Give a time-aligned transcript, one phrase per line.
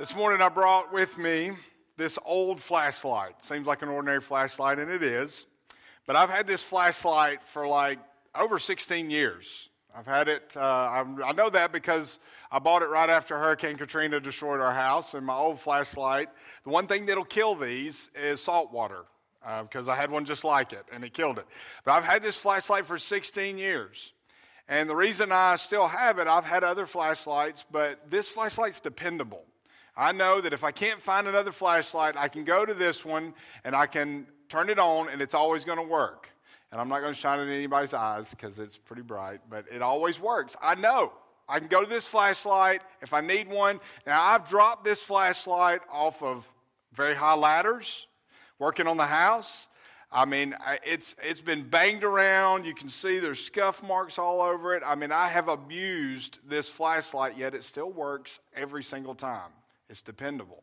[0.00, 1.52] This morning I brought with me
[1.98, 3.34] this old flashlight.
[3.44, 5.44] Seems like an ordinary flashlight, and it is.
[6.06, 7.98] But I've had this flashlight for like
[8.34, 9.68] over 16 years.
[9.94, 12.18] I've had it, uh, I know that because
[12.50, 15.12] I bought it right after Hurricane Katrina destroyed our house.
[15.12, 16.30] And my old flashlight,
[16.64, 19.04] the one thing that'll kill these is salt water
[19.64, 21.44] because uh, I had one just like it and it killed it.
[21.84, 24.14] But I've had this flashlight for 16 years.
[24.66, 29.44] And the reason I still have it, I've had other flashlights, but this flashlight's dependable.
[29.96, 33.34] I know that if I can't find another flashlight, I can go to this one
[33.64, 36.28] and I can turn it on and it's always going to work.
[36.72, 39.64] And I'm not going to shine it in anybody's eyes because it's pretty bright, but
[39.72, 40.56] it always works.
[40.62, 41.12] I know.
[41.48, 43.80] I can go to this flashlight if I need one.
[44.06, 46.48] Now, I've dropped this flashlight off of
[46.92, 48.06] very high ladders
[48.60, 49.66] working on the house.
[50.12, 50.54] I mean,
[50.84, 52.66] it's, it's been banged around.
[52.66, 54.82] You can see there's scuff marks all over it.
[54.84, 59.50] I mean, I have abused this flashlight, yet it still works every single time.
[59.90, 60.62] It's dependable.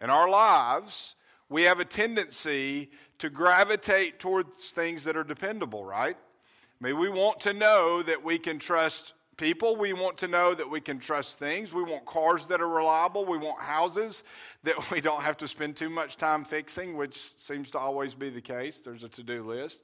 [0.00, 1.14] In our lives,
[1.48, 6.16] we have a tendency to gravitate towards things that are dependable, right?
[6.16, 9.76] I mean, we want to know that we can trust people.
[9.76, 11.72] We want to know that we can trust things.
[11.72, 13.26] We want cars that are reliable.
[13.26, 14.24] We want houses
[14.62, 18.30] that we don't have to spend too much time fixing, which seems to always be
[18.30, 18.80] the case.
[18.80, 19.80] There's a to do list.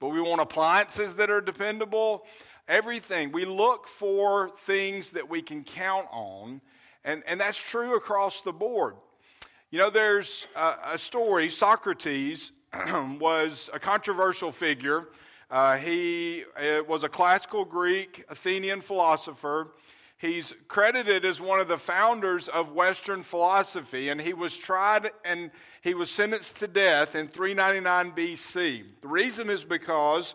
[0.00, 2.24] But we want appliances that are dependable.
[2.66, 3.30] Everything.
[3.30, 6.60] We look for things that we can count on
[7.04, 8.96] and, and that's true across the board.
[9.70, 12.52] You know, there's a, a story Socrates
[13.20, 15.08] was a controversial figure.
[15.50, 19.68] Uh, he uh, was a classical Greek Athenian philosopher.
[20.16, 25.50] He's credited as one of the founders of Western philosophy, and he was tried and
[25.82, 28.84] he was sentenced to death in 399 BC.
[29.02, 30.34] The reason is because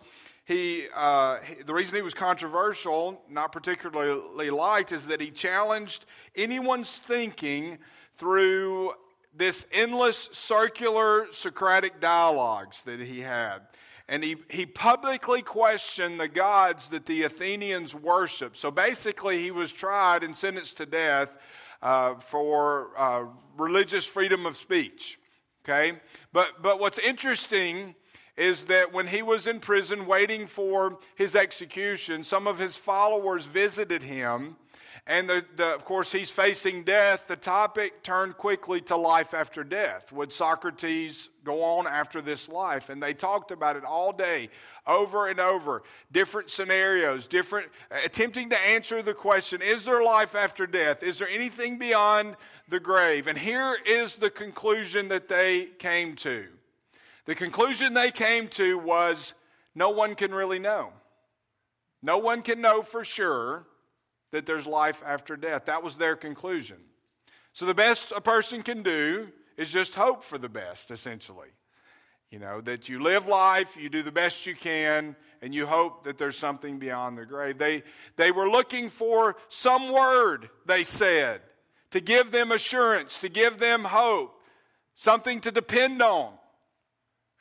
[0.50, 6.06] he, uh, the reason he was controversial, not particularly liked, is that he challenged
[6.36, 7.78] anyone's thinking
[8.18, 8.94] through
[9.32, 13.60] this endless circular Socratic dialogues that he had.
[14.08, 18.58] And he, he publicly questioned the gods that the Athenians worshiped.
[18.58, 21.32] So basically, he was tried and sentenced to death
[21.84, 25.20] uh, for uh, religious freedom of speech.
[25.64, 26.00] Okay?
[26.34, 27.94] But, but what's interesting
[28.40, 33.46] is that when he was in prison waiting for his execution, some of his followers
[33.46, 34.56] visited him.
[35.06, 37.28] And the, the, of course, he's facing death.
[37.28, 40.12] The topic turned quickly to life after death.
[40.14, 42.90] Would Socrates go on after this life?
[42.90, 44.50] And they talked about it all day,
[44.88, 47.68] over and over, different scenarios, different,
[48.06, 51.04] attempting to answer the question Is there life after death?
[51.04, 52.38] Is there anything beyond
[52.70, 53.28] the grave?
[53.28, 56.48] And here is the conclusion that they came to
[57.30, 59.36] the conclusion they came to was
[59.76, 60.90] no one can really know.
[62.02, 63.68] No one can know for sure
[64.32, 65.66] that there's life after death.
[65.66, 66.78] That was their conclusion.
[67.54, 71.50] So the best a person can do is just hope for the best, essentially.
[72.32, 76.06] You know, that you live life, you do the best you can, and you hope
[76.06, 77.60] that there's something beyond the grave.
[77.60, 77.84] They,
[78.16, 81.42] they were looking for some word, they said,
[81.92, 84.42] to give them assurance, to give them hope,
[84.96, 86.39] something to depend on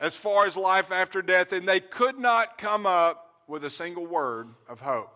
[0.00, 4.06] as far as life after death, and they could not come up with a single
[4.06, 5.12] word of hope.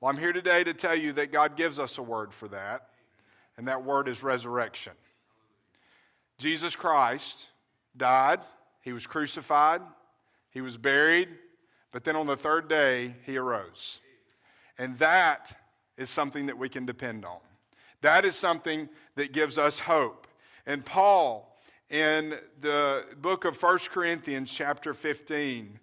[0.00, 2.88] Well, I'm here today to tell you that God gives us a word for that,
[3.56, 4.92] and that word is resurrection.
[6.38, 7.48] Jesus Christ
[7.96, 8.40] died,
[8.80, 9.82] he was crucified,
[10.50, 11.28] he was buried,
[11.90, 14.00] but then on the third day, he arose.
[14.78, 15.58] And that
[15.96, 17.38] is something that we can depend on.
[18.02, 20.28] That is something that gives us hope.
[20.64, 21.47] And Paul,
[21.90, 25.78] in the book of 1 Corinthians, chapter 15,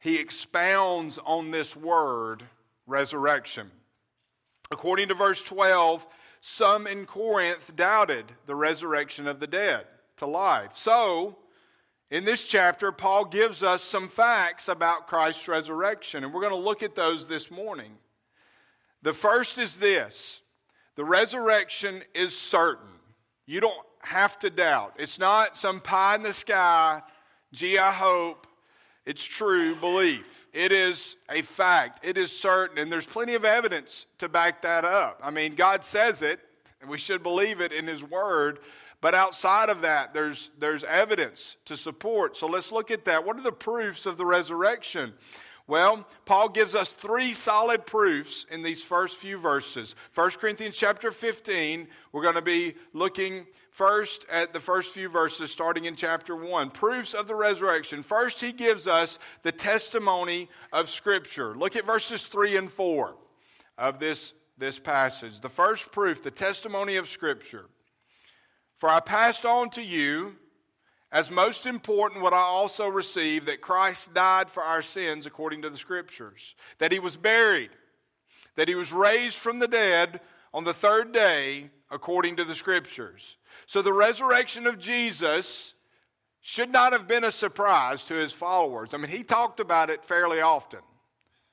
[0.00, 2.42] he expounds on this word,
[2.86, 3.70] resurrection.
[4.70, 6.06] According to verse 12,
[6.40, 9.86] some in Corinth doubted the resurrection of the dead
[10.18, 10.72] to life.
[10.74, 11.38] So,
[12.10, 16.58] in this chapter, Paul gives us some facts about Christ's resurrection, and we're going to
[16.58, 17.92] look at those this morning.
[19.02, 20.42] The first is this
[20.96, 23.00] the resurrection is certain.
[23.46, 24.94] You don't have to doubt.
[24.98, 27.02] It's not some pie in the sky,
[27.52, 28.46] gee, I hope
[29.06, 30.48] it's true belief.
[30.52, 34.84] It is a fact, it is certain, and there's plenty of evidence to back that
[34.84, 35.20] up.
[35.22, 36.40] I mean, God says it,
[36.80, 38.60] and we should believe it in His Word.
[39.00, 42.38] But outside of that, there's, there's evidence to support.
[42.38, 43.26] So let's look at that.
[43.26, 45.12] What are the proofs of the resurrection?
[45.66, 49.94] Well, Paul gives us three solid proofs in these first few verses.
[50.14, 55.50] 1 Corinthians chapter 15, we're going to be looking first at the first few verses
[55.50, 56.70] starting in chapter 1.
[56.70, 58.02] Proofs of the resurrection.
[58.02, 61.56] First, he gives us the testimony of Scripture.
[61.56, 63.14] Look at verses 3 and 4
[63.78, 65.40] of this, this passage.
[65.40, 67.70] The first proof, the testimony of Scripture.
[68.76, 70.36] For I passed on to you
[71.14, 75.70] as most important what I also received that Christ died for our sins according to
[75.70, 77.70] the Scriptures, that he was buried,
[78.56, 80.20] that he was raised from the dead
[80.52, 83.36] on the third day according to the Scriptures.
[83.66, 85.74] So the resurrection of Jesus
[86.40, 88.90] should not have been a surprise to his followers.
[88.92, 90.80] I mean, he talked about it fairly often.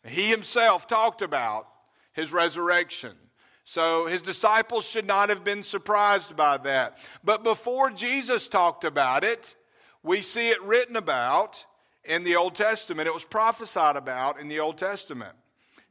[0.04, 1.68] He himself talked about
[2.14, 3.16] his resurrection.
[3.64, 6.98] So his disciples should not have been surprised by that.
[7.24, 9.56] But before Jesus talked about it,
[10.04, 11.66] we see it written about
[12.04, 13.08] in the Old Testament.
[13.08, 15.36] It was prophesied about in the Old Testament.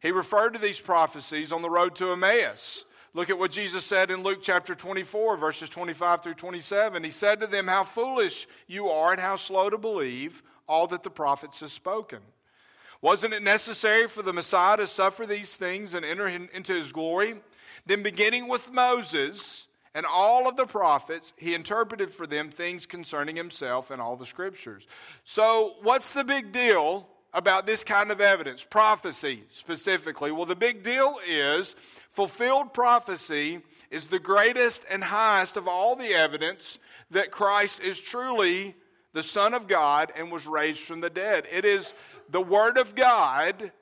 [0.00, 2.84] He referred to these prophecies on the road to Emmaus.
[3.12, 7.02] Look at what Jesus said in Luke chapter 24, verses 25 through 27.
[7.02, 11.02] He said to them, How foolish you are and how slow to believe all that
[11.02, 12.20] the prophets have spoken.
[13.02, 17.40] Wasn't it necessary for the Messiah to suffer these things and enter into his glory?
[17.90, 19.66] Then, beginning with Moses
[19.96, 24.26] and all of the prophets, he interpreted for them things concerning himself and all the
[24.26, 24.86] scriptures.
[25.24, 28.62] So, what's the big deal about this kind of evidence?
[28.62, 30.30] Prophecy specifically.
[30.30, 31.74] Well, the big deal is
[32.12, 33.60] fulfilled prophecy
[33.90, 36.78] is the greatest and highest of all the evidence
[37.10, 38.76] that Christ is truly
[39.14, 41.44] the Son of God and was raised from the dead.
[41.50, 41.92] It is
[42.28, 43.72] the Word of God,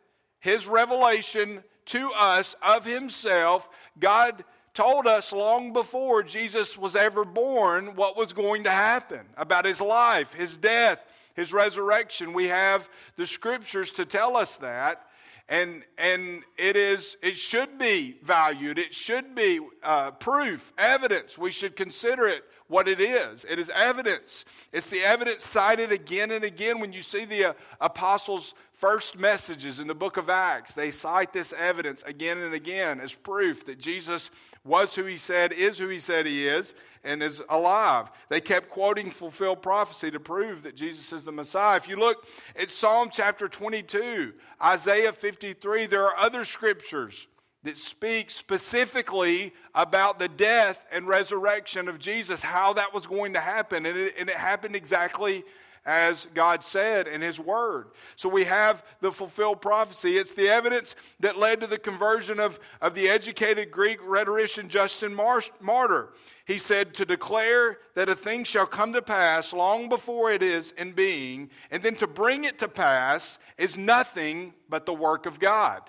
[0.41, 3.69] His revelation to us of Himself.
[4.01, 9.65] God told us long before Jesus was ever born what was going to happen about
[9.65, 11.01] His life, His death,
[11.35, 12.33] His resurrection.
[12.33, 15.05] We have the Scriptures to tell us that.
[15.49, 21.51] And, and it is it should be valued it should be uh, proof evidence we
[21.51, 23.45] should consider it what it is.
[23.49, 24.45] It is evidence.
[24.73, 29.81] It's the evidence cited again and again when you see the uh, apostles' first messages
[29.81, 30.73] in the book of Acts.
[30.73, 34.31] They cite this evidence again and again as proof that Jesus
[34.65, 38.09] was who he said, is who he said he is, and is alive.
[38.29, 41.77] They kept quoting fulfilled prophecy to prove that Jesus is the Messiah.
[41.77, 42.27] If you look
[42.57, 44.33] at Psalm chapter 22,
[44.63, 47.27] Isaiah 53, there are other scriptures
[47.65, 53.41] that speak specifically about the death and resurrection of Jesus, how that was going to
[53.41, 53.85] happen.
[53.85, 55.45] And it, and it, happened exactly
[55.85, 57.89] as God said in His Word.
[58.17, 60.19] So we have the fulfilled prophecy.
[60.19, 65.15] It's the evidence that led to the conversion of, of the educated Greek rhetorician Justin
[65.15, 66.11] Martyr.
[66.45, 70.73] He said, To declare that a thing shall come to pass long before it is
[70.73, 75.39] in being, and then to bring it to pass is nothing but the work of
[75.39, 75.83] God.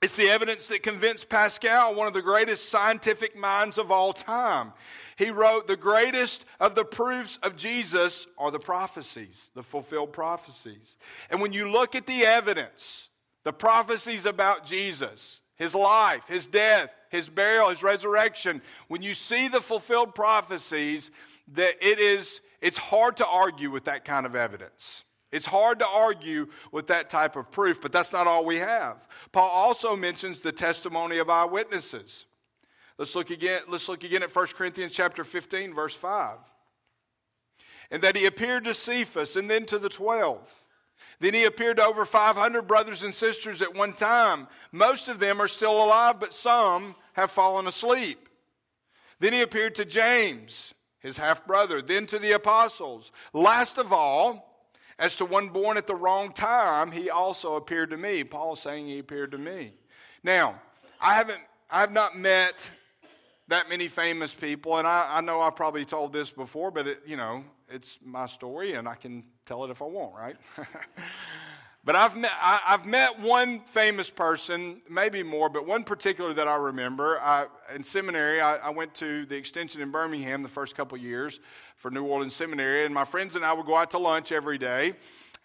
[0.00, 4.72] It's the evidence that convinced Pascal, one of the greatest scientific minds of all time.
[5.16, 10.96] He wrote, The greatest of the proofs of Jesus are the prophecies, the fulfilled prophecies.
[11.30, 13.08] And when you look at the evidence,
[13.42, 19.48] the prophecies about Jesus, his life, his death, his burial, his resurrection, when you see
[19.48, 21.10] the fulfilled prophecies,
[21.54, 25.04] that it is it's hard to argue with that kind of evidence.
[25.30, 29.06] It's hard to argue with that type of proof, but that's not all we have.
[29.30, 32.26] Paul also mentions the testimony of eyewitnesses.
[32.96, 36.38] Let's look again, let's look again at 1 Corinthians chapter 15, verse 5.
[37.90, 40.52] And that he appeared to Cephas and then to the twelve.
[41.20, 44.46] Then he appeared to over 500 brothers and sisters at one time.
[44.72, 48.28] Most of them are still alive, but some have fallen asleep.
[49.20, 53.10] Then he appeared to James, his half brother, then to the apostles.
[53.32, 54.47] Last of all,
[54.98, 58.24] as to one born at the wrong time, he also appeared to me.
[58.24, 59.72] Paul is saying he appeared to me.
[60.22, 60.60] Now,
[61.00, 61.40] I haven't,
[61.70, 62.70] I have not met
[63.46, 67.02] that many famous people, and I, I know I've probably told this before, but it,
[67.06, 70.36] you know, it's my story, and I can tell it if I want, right?
[71.88, 76.46] But I've met, I, have met one famous person, maybe more, but one particular that
[76.46, 77.18] I remember.
[77.18, 81.40] I, in seminary, I, I, went to the extension in Birmingham the first couple years
[81.78, 84.58] for New Orleans Seminary, and my friends and I would go out to lunch every
[84.58, 84.96] day,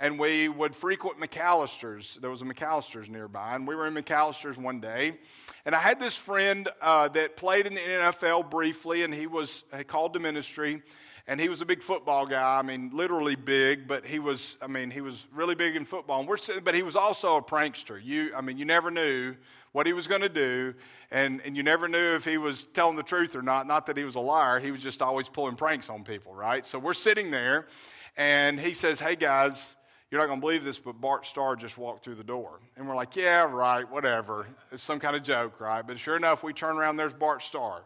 [0.01, 2.17] and we would frequent McAlister's.
[2.19, 5.17] There was a McAlister's nearby, and we were in McAlister's one day,
[5.65, 9.63] and I had this friend uh, that played in the NFL briefly, and he was
[9.87, 10.81] called to ministry
[11.27, 12.59] and he was a big football guy.
[12.59, 14.57] I mean, literally big, but he was.
[14.61, 16.19] I mean, he was really big in football.
[16.19, 17.99] And we're, sitting, but he was also a prankster.
[18.03, 19.35] You, I mean, you never knew
[19.71, 20.73] what he was going to do,
[21.11, 23.67] and and you never knew if he was telling the truth or not.
[23.67, 24.59] Not that he was a liar.
[24.59, 26.65] He was just always pulling pranks on people, right?
[26.65, 27.67] So we're sitting there,
[28.17, 29.75] and he says, "Hey guys."
[30.11, 32.59] You're not going to believe this, but Bart Starr just walked through the door.
[32.77, 34.45] And we're like, yeah, right, whatever.
[34.71, 35.81] It's some kind of joke, right?
[35.81, 37.81] But sure enough, we turn around, there's Bart Starr.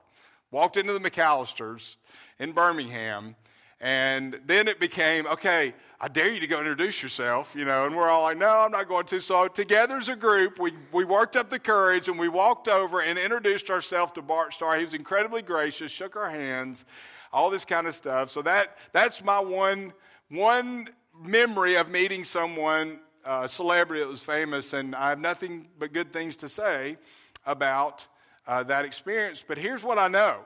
[0.52, 1.96] Walked into the McAlisters,
[2.40, 3.36] in Birmingham.
[3.80, 7.96] And then it became, okay, I dare you to go introduce yourself, you know, and
[7.96, 9.20] we're all like, no, I'm not going to.
[9.20, 13.02] So together as a group, we, we worked up the courage and we walked over
[13.02, 14.78] and introduced ourselves to Bart Starr.
[14.78, 16.86] He was incredibly gracious, shook our hands,
[17.32, 18.32] all this kind of stuff.
[18.32, 19.94] So that, that's my one,
[20.30, 20.90] one
[21.20, 25.94] memory of meeting someone, a uh, celebrity that was famous, and I have nothing but
[25.94, 26.98] good things to say
[27.46, 28.08] about
[28.48, 29.44] uh, that experience.
[29.46, 30.46] But here's what I know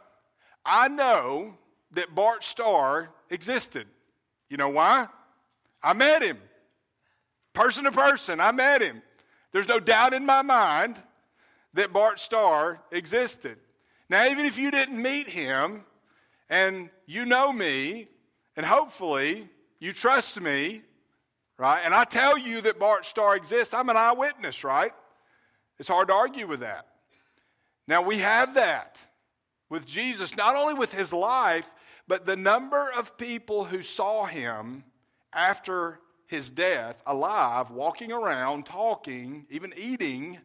[0.66, 1.56] I know
[1.92, 3.88] that Bart Starr existed.
[4.50, 5.08] You know why?
[5.82, 6.38] I met him.
[7.54, 9.02] Person to person, I met him.
[9.52, 11.02] There's no doubt in my mind
[11.74, 13.58] that Bart Starr existed.
[14.10, 15.84] Now, even if you didn't meet him
[16.50, 18.08] and you know me,
[18.56, 20.82] and hopefully you trust me,
[21.58, 21.82] right?
[21.84, 24.92] And I tell you that Bart Starr exists, I'm an eyewitness, right?
[25.80, 26.88] It's hard to argue with that.
[27.92, 29.06] Now, we have that
[29.70, 31.70] with Jesus, not only with his life,
[32.08, 34.86] but the number of people who saw him
[35.34, 40.40] after his death alive, walking around, talking, even eating,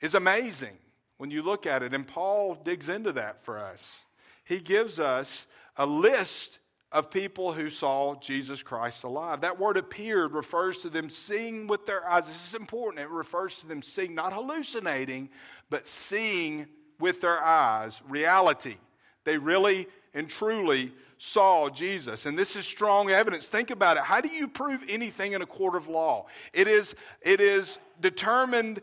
[0.00, 0.76] is amazing
[1.16, 1.92] when you look at it.
[1.92, 4.04] And Paul digs into that for us.
[4.44, 6.60] He gives us a list
[6.94, 9.40] of people who saw Jesus Christ alive.
[9.40, 12.28] That word appeared refers to them seeing with their eyes.
[12.28, 13.02] This is important.
[13.02, 15.28] It refers to them seeing, not hallucinating,
[15.68, 16.68] but seeing
[17.00, 18.76] with their eyes reality.
[19.24, 22.26] They really and truly saw Jesus.
[22.26, 23.48] And this is strong evidence.
[23.48, 24.04] Think about it.
[24.04, 26.26] How do you prove anything in a court of law?
[26.52, 28.80] It is, it is determined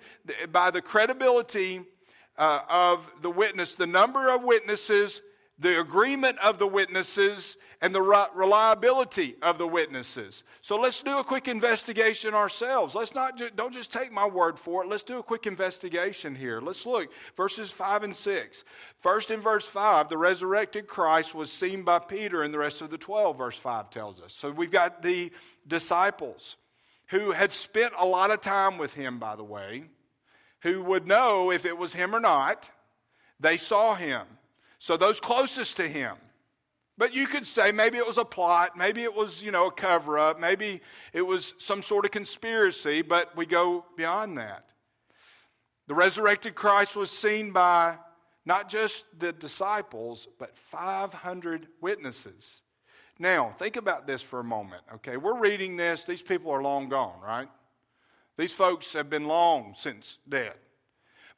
[0.51, 1.82] by the credibility
[2.38, 5.22] uh, of the witness, the number of witnesses,
[5.60, 10.43] the agreement of the witnesses, and the reliability of the witnesses.
[10.61, 12.93] So let's do a quick investigation ourselves.
[12.93, 14.88] Let's not ju- don't just take my word for it.
[14.88, 16.61] Let's do a quick investigation here.
[16.61, 18.63] Let's look verses 5 and 6.
[19.00, 22.91] First in verse 5, the resurrected Christ was seen by Peter and the rest of
[22.91, 24.31] the 12 verse 5 tells us.
[24.31, 25.31] So we've got the
[25.67, 26.57] disciples
[27.07, 29.85] who had spent a lot of time with him by the way,
[30.59, 32.69] who would know if it was him or not.
[33.39, 34.27] They saw him.
[34.77, 36.15] So those closest to him
[37.01, 39.72] but you could say maybe it was a plot, maybe it was, you know, a
[39.72, 40.81] cover up, maybe
[41.13, 44.65] it was some sort of conspiracy, but we go beyond that.
[45.88, 47.96] The resurrected Christ was seen by
[48.46, 52.62] not just the disciples, but 500 witnesses.
[53.17, 55.17] Now, think about this for a moment, okay?
[55.17, 57.50] We're reading this, these people are long gone, right?
[58.38, 60.53] These folks have been long since dead.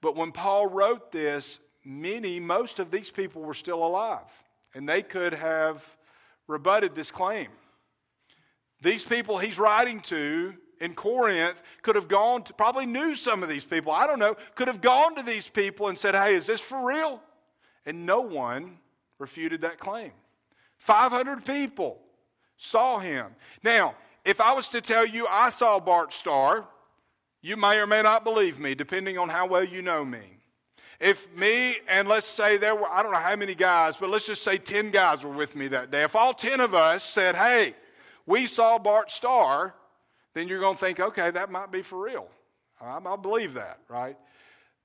[0.02, 4.43] But when Paul wrote this, many, most of these people were still alive
[4.74, 5.84] and they could have
[6.48, 7.48] rebutted this claim.
[8.82, 13.50] These people he's writing to in Corinth could have gone to, probably knew some of
[13.50, 16.46] these people, I don't know, could have gone to these people and said, Hey, is
[16.46, 17.22] this for real?
[17.86, 18.78] And no one
[19.20, 20.12] refuted that claim.
[20.78, 22.00] 500 people
[22.58, 23.28] saw him.
[23.64, 26.66] Now, if I was to tell you I saw Bart Starr,
[27.42, 30.33] you may or may not believe me, depending on how well you know me.
[31.00, 34.28] If me and let's say there were, I don't know how many guys, but let's
[34.28, 36.04] just say 10 guys were with me that day.
[36.04, 37.76] If all 10 of us said, hey,
[38.26, 39.74] we saw Bart Starr,
[40.34, 42.28] then you're going to think, okay, that might be for real.
[42.82, 44.18] I'll believe that, right?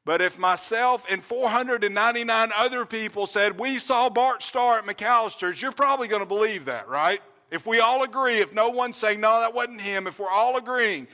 [0.05, 5.73] But if myself and 499 other people said, we saw Bart Starr at McAlister's, you're
[5.73, 7.21] probably going to believe that, right?
[7.51, 10.57] If we all agree, if no one's saying, no, that wasn't him, if we're all
[10.57, 11.09] agreeing,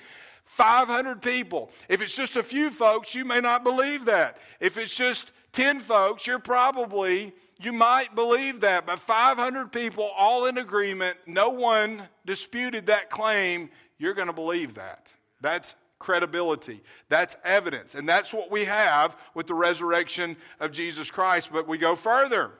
[0.44, 1.70] 500 people.
[1.88, 4.38] If it's just a few folks, you may not believe that.
[4.60, 8.86] If it's just 10 folks, you're probably, you might believe that.
[8.86, 14.74] But 500 people, all in agreement, no one disputed that claim, you're going to believe
[14.74, 15.12] that.
[15.40, 16.82] That's credibility.
[17.08, 17.94] That's evidence.
[17.94, 21.50] And that's what we have with the resurrection of Jesus Christ.
[21.52, 22.52] But we go further.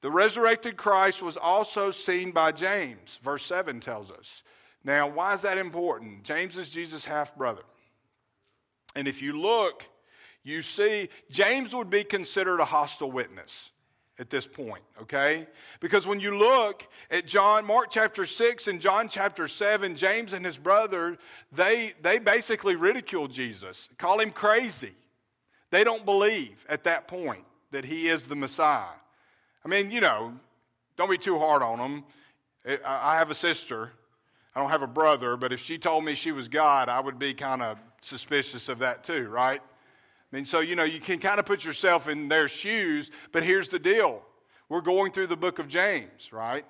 [0.00, 4.42] The resurrected Christ was also seen by James, verse 7 tells us.
[4.84, 6.24] Now, why is that important?
[6.24, 7.62] James is Jesus' half brother.
[8.94, 9.84] And if you look,
[10.42, 13.70] you see James would be considered a hostile witness
[14.18, 15.46] at this point, okay?
[15.80, 20.44] Because when you look at John, Mark chapter 6 and John chapter 7, James and
[20.44, 21.18] his brother,
[21.50, 24.92] they, they basically ridicule Jesus, call him crazy.
[25.70, 28.94] They don't believe at that point that he is the Messiah.
[29.64, 30.34] I mean, you know,
[30.96, 32.04] don't be too hard on them.
[32.84, 33.90] I have a sister
[34.54, 37.18] I don't have a brother, but if she told me she was God, I would
[37.18, 39.60] be kind of suspicious of that too, right?
[39.60, 43.42] I mean, so, you know, you can kind of put yourself in their shoes, but
[43.42, 44.22] here's the deal.
[44.68, 46.64] We're going through the book of James, right?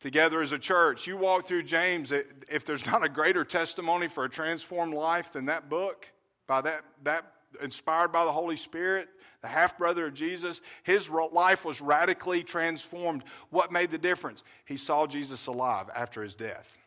[0.00, 1.06] Together as a church.
[1.06, 5.46] You walk through James, if there's not a greater testimony for a transformed life than
[5.46, 6.08] that book,
[6.46, 7.24] by that, that
[7.62, 9.08] inspired by the Holy Spirit,
[9.40, 10.60] the half brother of Jesus.
[10.82, 13.24] His life was radically transformed.
[13.50, 14.42] What made the difference?
[14.64, 16.78] He saw Jesus alive after his death.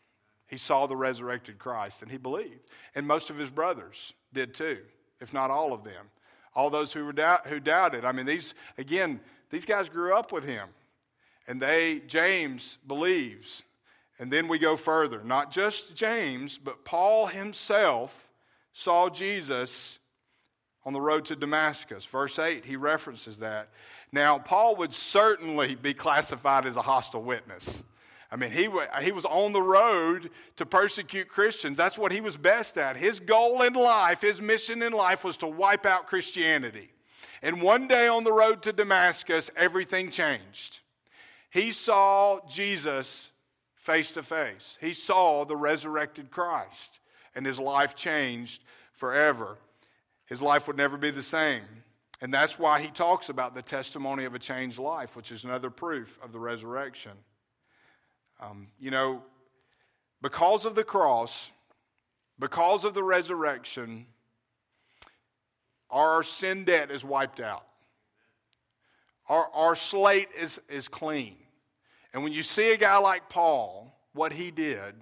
[0.48, 2.70] He saw the resurrected Christ and he believed.
[2.96, 4.80] And most of his brothers did too,
[5.20, 6.08] if not all of them.
[6.56, 8.04] All those who, were doubt, who doubted.
[8.04, 9.20] I mean, these, again,
[9.52, 10.68] these guys grew up with him.
[11.48, 13.64] And they, James believes.
[14.20, 15.24] And then we go further.
[15.24, 18.28] Not just James, but Paul himself
[18.74, 20.00] saw Jesus
[20.84, 22.06] on the road to Damascus.
[22.06, 23.70] Verse 8, he references that.
[24.12, 27.84] Now, Paul would certainly be classified as a hostile witness.
[28.30, 28.70] I mean, he,
[29.02, 31.78] he was on the road to persecute Christians.
[31.78, 32.98] That's what he was best at.
[32.98, 36.90] His goal in life, his mission in life was to wipe out Christianity.
[37.42, 40.80] And one day on the road to Damascus, everything changed.
[41.50, 43.32] He saw Jesus
[43.76, 47.00] face to face, he saw the resurrected Christ,
[47.34, 49.58] and his life changed forever.
[50.26, 51.64] His life would never be the same.
[52.20, 55.70] And that's why he talks about the testimony of a changed life, which is another
[55.70, 57.14] proof of the resurrection.
[58.40, 59.24] Um, you know,
[60.22, 61.52] because of the cross,
[62.40, 64.06] because of the resurrection,
[65.90, 67.66] our sin debt is wiped out.
[69.30, 71.36] Our, our slate is, is clean.
[72.14, 74.96] And when you see a guy like Paul, what he did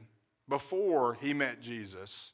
[0.50, 2.34] before he met Jesus,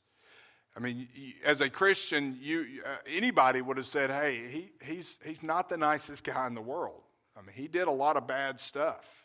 [0.75, 1.07] I mean,
[1.45, 5.77] as a Christian, you, uh, anybody would have said, hey, he, he's, he's not the
[5.77, 7.01] nicest guy in the world.
[7.37, 9.20] I mean, he did a lot of bad stuff.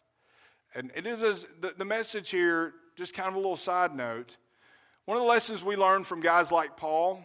[0.77, 4.37] And it is the, the message here, just kind of a little side note.
[5.07, 7.25] One of the lessons we learn from guys like Paul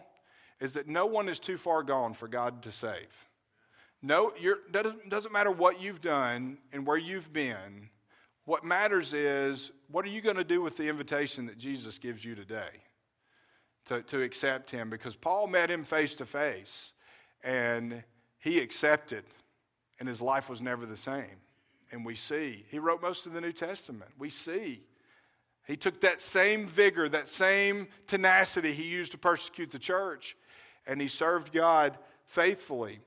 [0.58, 3.28] is that no one is too far gone for God to save.
[4.00, 4.32] No,
[4.70, 7.90] doesn't, doesn't matter what you've done and where you've been.
[8.46, 12.24] What matters is what are you going to do with the invitation that Jesus gives
[12.24, 12.70] you today
[13.86, 14.88] to, to accept him?
[14.88, 16.92] Because Paul met him face to face
[17.44, 18.02] and
[18.38, 19.24] he accepted,
[20.00, 21.42] and his life was never the same.
[21.92, 24.10] And we see, he wrote most of the New Testament.
[24.18, 24.80] We see.
[25.66, 30.36] He took that same vigor, that same tenacity he used to persecute the church,
[30.86, 33.00] and he served God faithfully.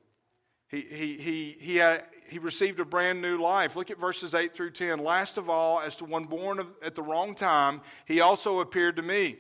[0.70, 3.76] He, he, he, he, had, he received a brand new life.
[3.76, 5.00] Look at verses 8 through 10.
[5.00, 9.02] Last of all, as to one born at the wrong time, he also appeared to
[9.02, 9.38] me.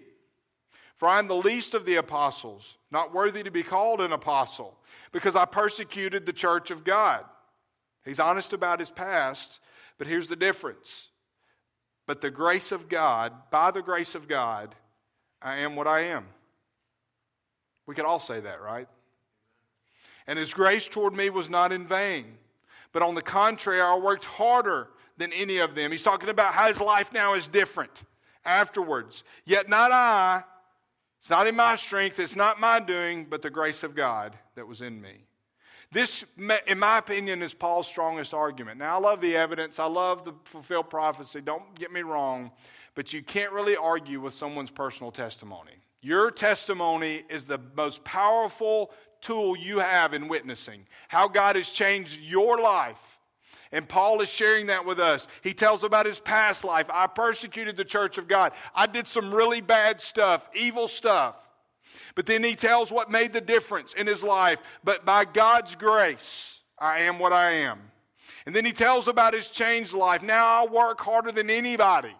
[0.97, 4.77] For I am the least of the apostles, not worthy to be called an apostle,
[5.11, 7.25] because I persecuted the church of God.
[8.05, 9.59] He's honest about his past,
[9.97, 11.09] but here's the difference.
[12.05, 14.75] But the grace of God, by the grace of God,
[15.41, 16.27] I am what I am.
[17.87, 18.87] We could all say that, right?
[20.27, 22.37] And his grace toward me was not in vain.
[22.91, 25.91] But on the contrary, I worked harder than any of them.
[25.91, 28.03] He's talking about how his life now is different
[28.43, 29.23] afterwards.
[29.45, 30.43] Yet not I,
[31.19, 34.67] it's not in my strength, it's not my doing, but the grace of God that
[34.67, 35.25] was in me.
[35.91, 36.25] This,
[36.67, 38.79] in my opinion, is Paul's strongest argument.
[38.79, 42.51] Now, I love the evidence, I love the fulfilled prophecy, don't get me wrong,
[42.95, 45.71] but you can't really argue with someone's personal testimony.
[46.01, 52.19] Your testimony is the most powerful tool you have in witnessing how God has changed
[52.21, 53.19] your life.
[53.71, 55.27] And Paul is sharing that with us.
[55.41, 56.87] He tells about his past life.
[56.93, 58.53] I persecuted the church of God.
[58.75, 61.35] I did some really bad stuff, evil stuff.
[62.13, 64.61] But then he tells what made the difference in his life.
[64.83, 67.79] But by God's grace, I am what I am.
[68.45, 70.21] And then he tells about his changed life.
[70.21, 72.15] Now I work harder than anybody.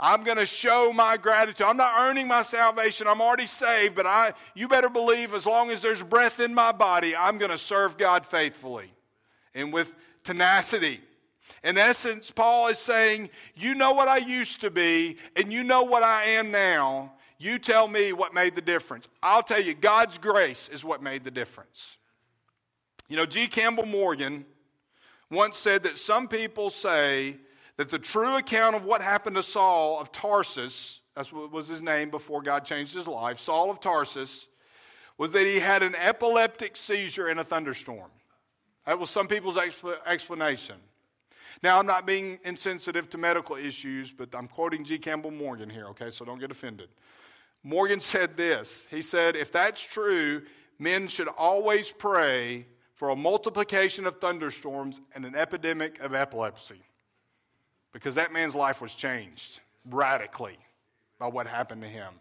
[0.00, 1.64] I'm going to show my gratitude.
[1.64, 3.06] I'm not earning my salvation.
[3.06, 6.72] I'm already saved, but I you better believe as long as there's breath in my
[6.72, 8.92] body, I'm going to serve God faithfully
[9.54, 11.00] and with tenacity.
[11.62, 15.84] In essence, Paul is saying, You know what I used to be, and you know
[15.84, 19.08] what I am now, you tell me what made the difference.
[19.22, 21.98] I'll tell you, God's grace is what made the difference.
[23.08, 23.48] You know, G.
[23.48, 24.44] Campbell Morgan
[25.30, 27.36] once said that some people say
[27.78, 31.82] that the true account of what happened to Saul of Tarsus, that's what was his
[31.82, 34.46] name before God changed his life, Saul of Tarsus,
[35.18, 38.10] was that he had an epileptic seizure in a thunderstorm.
[38.86, 39.58] That was some people's
[40.06, 40.76] explanation.
[41.62, 44.98] Now, I'm not being insensitive to medical issues, but I'm quoting G.
[44.98, 46.88] Campbell Morgan here, okay, so don't get offended.
[47.62, 50.42] Morgan said this He said, If that's true,
[50.78, 56.82] men should always pray for a multiplication of thunderstorms and an epidemic of epilepsy.
[57.92, 60.56] Because that man's life was changed radically
[61.18, 62.14] by what happened to him.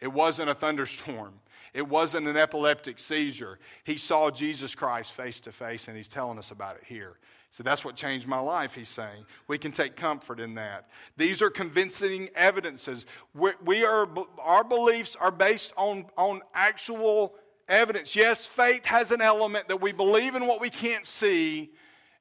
[0.00, 1.34] It wasn't a thunderstorm.
[1.72, 3.58] It wasn't an epileptic seizure.
[3.84, 7.18] He saw Jesus Christ face to face, and he's telling us about it here.
[7.56, 9.24] So that's what changed my life, he's saying.
[9.48, 10.90] We can take comfort in that.
[11.16, 13.06] These are convincing evidences.
[13.32, 14.06] we we are,
[14.38, 17.32] our beliefs are based on, on actual
[17.66, 18.14] evidence.
[18.14, 21.70] Yes, faith has an element that we believe in what we can't see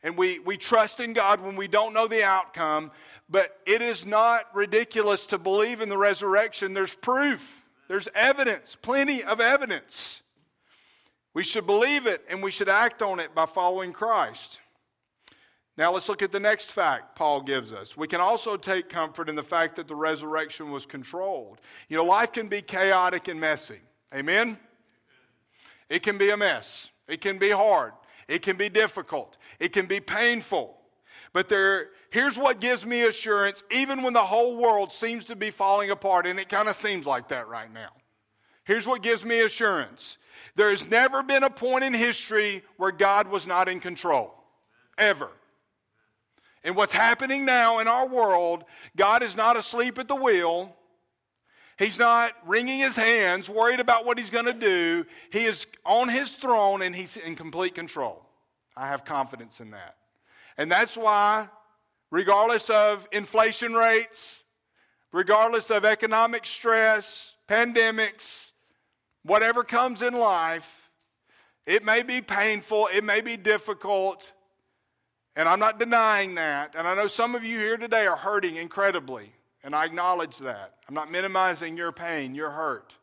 [0.02, 2.92] and we, we trust in God when we don't know the outcome,
[3.30, 6.74] but it is not ridiculous to believe in the resurrection.
[6.74, 10.22] There's proof, there's evidence, plenty of evidence.
[11.34, 14.62] We should believe it and we should act on it by following Christ.
[15.78, 17.98] Now let's look at the next fact Paul gives us.
[17.98, 21.60] We can also take comfort in the fact that the resurrection was controlled.
[21.90, 23.80] You know, life can be chaotic and messy.
[24.14, 24.58] Amen?
[25.90, 26.92] It can be a mess.
[27.08, 27.92] It can be hard.
[28.28, 29.38] It can be difficult.
[29.60, 30.78] It can be painful.
[31.34, 35.52] But there, here's what gives me assurance, even when the whole world seems to be
[35.52, 37.90] falling apart, and it kind of seems like that right now.
[38.64, 40.18] Here's what gives me assurance
[40.56, 44.34] there has never been a point in history where God was not in control,
[44.98, 45.30] ever.
[46.66, 48.64] And what's happening now in our world,
[48.98, 50.76] God is not asleep at the wheel.
[51.78, 55.06] He's not wringing his hands, worried about what he's going to do.
[55.32, 58.26] He is on his throne and he's in complete control.
[58.76, 59.96] I have confidence in that.
[60.58, 61.50] And that's why,
[62.10, 64.44] regardless of inflation rates,
[65.12, 68.54] regardless of economic stress, pandemics,
[69.22, 70.90] whatever comes in life,
[71.68, 74.34] it may be painful, it may be difficult,
[75.36, 76.76] and I'm not denying that.
[76.76, 79.34] And I know some of you here today are hurting incredibly.
[79.64, 80.76] And I acknowledge that.
[80.88, 82.96] I'm not minimizing your pain, your hurt.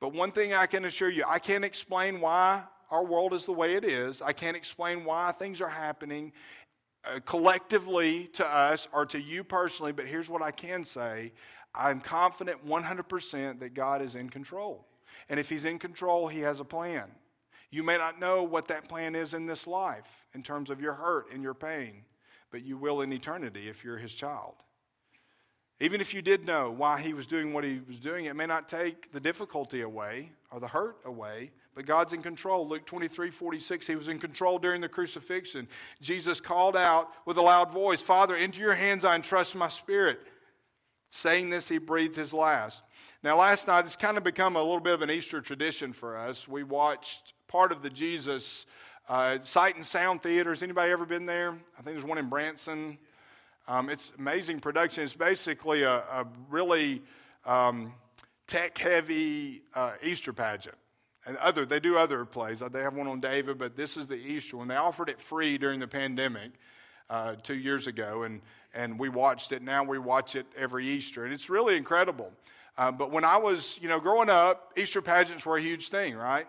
[0.00, 3.52] But one thing I can assure you I can't explain why our world is the
[3.52, 4.20] way it is.
[4.20, 6.32] I can't explain why things are happening
[7.04, 9.92] uh, collectively to us or to you personally.
[9.92, 11.32] But here's what I can say
[11.74, 14.86] I'm confident 100% that God is in control.
[15.28, 17.10] And if He's in control, He has a plan.
[17.74, 20.92] You may not know what that plan is in this life in terms of your
[20.92, 22.04] hurt and your pain,
[22.52, 24.54] but you will in eternity if you're His child.
[25.80, 28.46] Even if you did know why he was doing what he was doing, it may
[28.46, 32.68] not take the difficulty away or the hurt away, but God's in control.
[32.68, 35.66] Luke 23 46, he was in control during the crucifixion.
[36.00, 40.20] Jesus called out with a loud voice, Father, into your hands I entrust my spirit.
[41.10, 42.84] Saying this, he breathed his last.
[43.24, 46.16] Now, last night, it's kind of become a little bit of an Easter tradition for
[46.16, 46.46] us.
[46.46, 48.66] We watched part of the Jesus
[49.08, 50.60] uh, Sight and Sound Theaters.
[50.60, 51.50] Anybody ever been there?
[51.78, 52.98] I think there's one in Branson.
[53.68, 55.04] Um, it's amazing production.
[55.04, 57.00] It's basically a, a really
[57.46, 57.94] um,
[58.48, 60.74] tech heavy uh, Easter pageant.
[61.26, 62.58] And other, they do other plays.
[62.58, 64.66] They have one on David, but this is the Easter one.
[64.66, 66.50] They offered it free during the pandemic
[67.08, 68.42] uh, two years ago, and,
[68.74, 69.62] and we watched it.
[69.62, 72.32] Now we watch it every Easter, and it's really incredible.
[72.76, 76.16] Uh, but when I was, you know, growing up, Easter pageants were a huge thing,
[76.16, 76.48] right?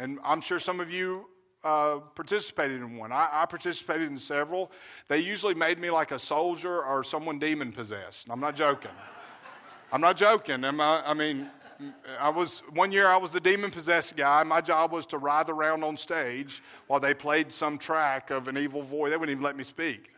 [0.00, 1.26] And I'm sure some of you
[1.62, 3.12] uh, participated in one.
[3.12, 4.72] I, I, participated in several.
[5.08, 8.26] They usually made me like a soldier or someone demon possessed.
[8.30, 8.90] I'm not joking.
[9.92, 10.64] I'm not joking.
[10.64, 11.50] I, I mean,
[12.18, 14.42] I was one year I was the demon possessed guy.
[14.42, 18.56] My job was to writhe around on stage while they played some track of an
[18.56, 19.10] evil voice.
[19.10, 20.14] They wouldn't even let me speak.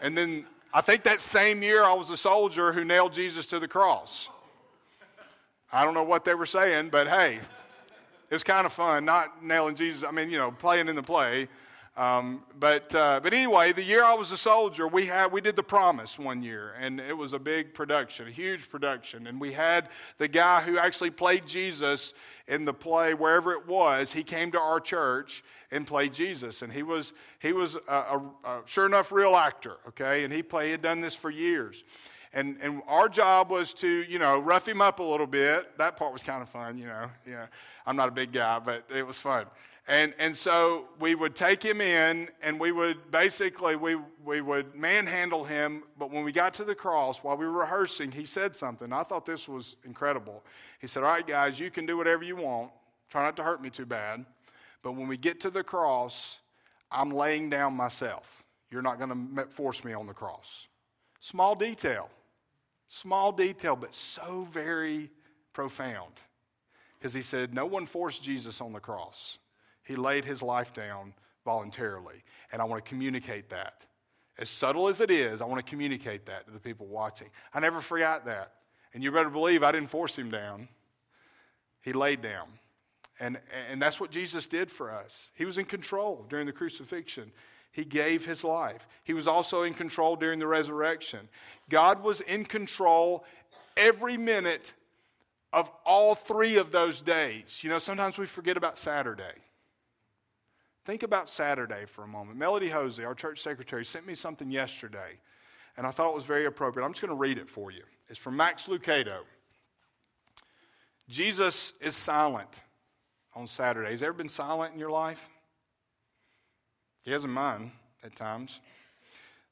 [0.00, 3.58] And then I think that same year I was a soldier who nailed Jesus to
[3.58, 4.30] the cross.
[5.70, 7.40] I don't know what they were saying, but hey,
[8.28, 10.04] it was kind of fun, not nailing Jesus.
[10.04, 11.48] I mean, you know, playing in the play.
[11.96, 15.56] Um, but uh, but anyway, the year I was a soldier, we had we did
[15.56, 19.52] the Promise one year, and it was a big production, a huge production, and we
[19.52, 22.12] had the guy who actually played Jesus
[22.48, 24.12] in the play wherever it was.
[24.12, 28.22] He came to our church and played Jesus, and he was he was a, a,
[28.44, 31.82] a sure enough real actor, okay, and he played he had done this for years.
[32.36, 35.78] And, and our job was to, you know, rough him up a little bit.
[35.78, 37.08] That part was kind of fun, you know.
[37.26, 37.46] Yeah.
[37.86, 39.46] I'm not a big guy, but it was fun.
[39.88, 44.74] And, and so we would take him in and we would basically, we, we would
[44.74, 45.84] manhandle him.
[45.98, 48.92] But when we got to the cross, while we were rehearsing, he said something.
[48.92, 50.44] I thought this was incredible.
[50.78, 52.70] He said, all right, guys, you can do whatever you want.
[53.08, 54.26] Try not to hurt me too bad.
[54.82, 56.38] But when we get to the cross,
[56.90, 58.44] I'm laying down myself.
[58.70, 60.68] You're not going to force me on the cross.
[61.20, 62.10] Small detail.
[62.88, 65.10] Small detail, but so very
[65.52, 66.12] profound.
[66.98, 69.38] Because he said, No one forced Jesus on the cross.
[69.82, 72.24] He laid his life down voluntarily.
[72.52, 73.84] And I want to communicate that.
[74.38, 77.28] As subtle as it is, I want to communicate that to the people watching.
[77.54, 78.52] I never forgot that.
[78.92, 80.68] And you better believe I didn't force him down.
[81.82, 82.48] He laid down.
[83.18, 83.38] And,
[83.70, 85.30] and that's what Jesus did for us.
[85.34, 87.32] He was in control during the crucifixion.
[87.72, 88.86] He gave his life.
[89.04, 91.28] He was also in control during the resurrection.
[91.68, 93.24] God was in control
[93.76, 94.72] every minute
[95.52, 97.60] of all three of those days.
[97.62, 99.42] You know, sometimes we forget about Saturday.
[100.84, 102.38] Think about Saturday for a moment.
[102.38, 105.18] Melody Hosey, our church secretary, sent me something yesterday,
[105.76, 106.84] and I thought it was very appropriate.
[106.84, 107.82] I'm just going to read it for you.
[108.08, 109.20] It's from Max Lucado.
[111.08, 112.60] Jesus is silent
[113.36, 113.66] on Saturday.
[113.66, 114.02] Saturdays.
[114.02, 115.28] Ever been silent in your life?
[117.04, 117.70] He has in mine
[118.02, 118.60] at times.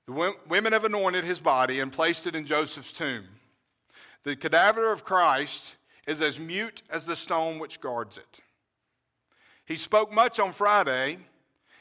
[0.07, 3.25] The women have anointed his body and placed it in Joseph's tomb.
[4.25, 8.41] The cadaver of Christ is as mute as the stone which guards it.
[9.67, 11.19] He spoke much on Friday.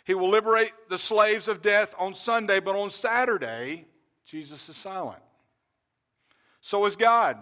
[0.04, 3.86] He will liberate the slaves of death on Sunday, but on Saturday,
[4.26, 5.22] Jesus is silent.
[6.60, 7.38] So is God.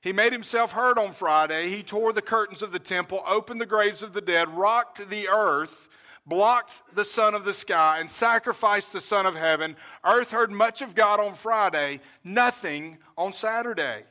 [0.00, 1.68] He made himself heard on Friday.
[1.68, 5.28] He tore the curtains of the temple, opened the graves of the dead, rocked the
[5.28, 5.88] earth,
[6.26, 9.76] blocked the sun of the sky, and sacrificed the Son of heaven.
[10.04, 14.04] Earth heard much of God on Friday, nothing on Saturday.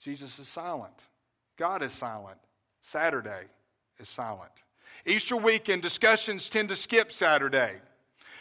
[0.00, 0.94] Jesus is silent.
[1.56, 2.38] God is silent.
[2.80, 3.44] Saturday
[3.98, 4.52] is silent.
[5.06, 7.76] Easter weekend discussions tend to skip Saturday.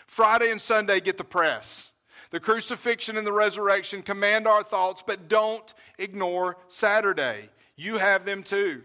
[0.06, 1.93] Friday and Sunday get the press.
[2.34, 7.48] The crucifixion and the resurrection command our thoughts, but don't ignore Saturday.
[7.76, 8.82] You have them too.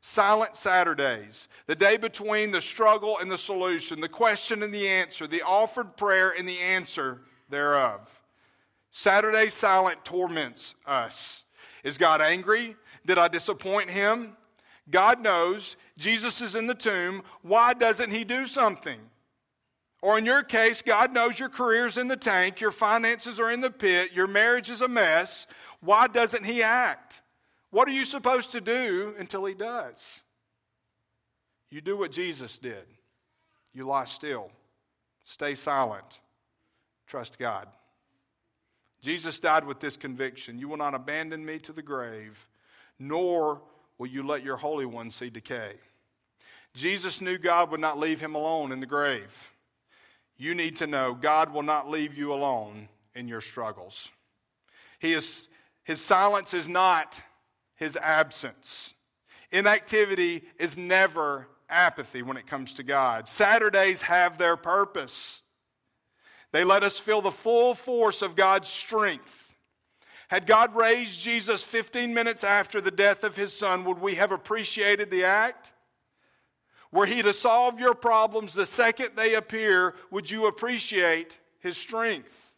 [0.00, 5.26] Silent Saturdays, the day between the struggle and the solution, the question and the answer,
[5.26, 8.22] the offered prayer and the answer thereof.
[8.90, 11.44] Saturday silent torments us.
[11.84, 12.74] Is God angry?
[13.04, 14.34] Did I disappoint him?
[14.88, 17.22] God knows Jesus is in the tomb.
[17.42, 19.00] Why doesn't he do something?
[20.02, 23.60] Or in your case, God knows your career's in the tank, your finances are in
[23.60, 25.46] the pit, your marriage is a mess.
[25.80, 27.22] Why doesn't He act?
[27.70, 30.20] What are you supposed to do until He does?
[31.70, 32.84] You do what Jesus did.
[33.72, 34.50] You lie still,
[35.24, 36.20] stay silent,
[37.06, 37.68] trust God.
[39.02, 42.48] Jesus died with this conviction You will not abandon me to the grave,
[42.98, 43.60] nor
[43.98, 45.72] will you let your Holy One see decay.
[46.74, 49.50] Jesus knew God would not leave him alone in the grave
[50.38, 54.12] you need to know God will not leave you alone in your struggles.
[54.98, 55.48] He is,
[55.84, 57.22] his silence is not
[57.74, 58.94] his absence.
[59.50, 63.28] Inactivity is never apathy when it comes to God.
[63.28, 65.42] Saturdays have their purpose.
[66.52, 69.54] They let us feel the full force of God's strength.
[70.28, 74.32] Had God raised Jesus 15 minutes after the death of his son, would we have
[74.32, 75.72] appreciated the act?
[76.92, 82.52] Were he to solve your problems the second they appear, would you appreciate his strength?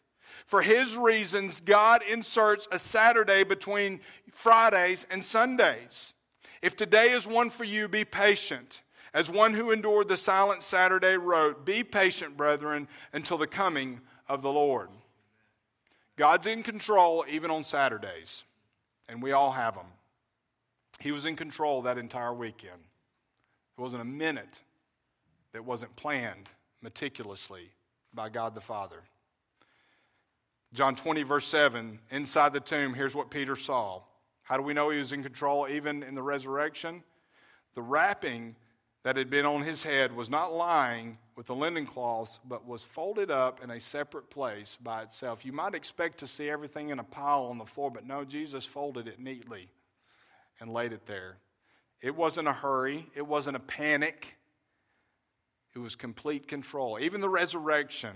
[0.45, 3.99] For his reasons, God inserts a Saturday between
[4.31, 6.13] Fridays and Sundays.
[6.61, 8.81] If today is one for you, be patient.
[9.13, 14.41] As one who endured the silent Saturday wrote, Be patient, brethren, until the coming of
[14.41, 14.89] the Lord.
[16.15, 18.43] God's in control even on Saturdays,
[19.07, 19.85] and we all have them.
[20.99, 22.81] He was in control that entire weekend.
[23.79, 24.59] There wasn't a minute
[25.53, 26.49] that wasn't planned
[26.81, 27.69] meticulously
[28.13, 28.97] by God the Father.
[30.73, 34.01] John 20, verse 7, inside the tomb, here's what Peter saw.
[34.43, 37.03] How do we know he was in control even in the resurrection?
[37.73, 38.57] The wrapping
[39.03, 42.83] that had been on his head was not lying with the linen cloths, but was
[42.83, 45.45] folded up in a separate place by itself.
[45.45, 48.65] You might expect to see everything in a pile on the floor, but no, Jesus
[48.65, 49.69] folded it neatly
[50.59, 51.37] and laid it there.
[52.01, 54.35] It wasn't a hurry, it wasn't a panic.
[55.75, 56.97] It was complete control.
[56.99, 58.15] Even the resurrection,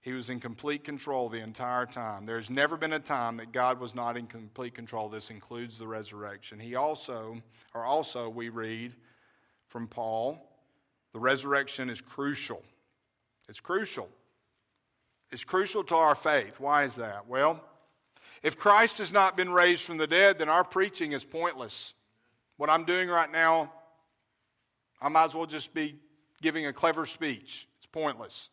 [0.00, 2.26] he was in complete control the entire time.
[2.26, 5.08] There's never been a time that God was not in complete control.
[5.08, 6.60] This includes the resurrection.
[6.60, 7.42] He also,
[7.74, 8.94] or also, we read
[9.68, 10.46] from Paul,
[11.12, 12.62] the resurrection is crucial.
[13.48, 14.08] It's crucial.
[15.32, 16.60] It's crucial to our faith.
[16.60, 17.26] Why is that?
[17.26, 17.60] Well,
[18.42, 21.94] if Christ has not been raised from the dead, then our preaching is pointless.
[22.56, 23.72] What I'm doing right now,
[25.00, 25.96] I might as well just be
[26.40, 27.68] giving a clever speech.
[27.78, 28.48] It's pointless.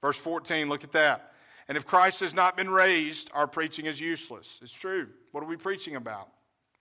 [0.00, 1.32] Verse 14, look at that.
[1.68, 4.58] And if Christ has not been raised, our preaching is useless.
[4.62, 5.08] It's true.
[5.32, 6.28] What are we preaching about?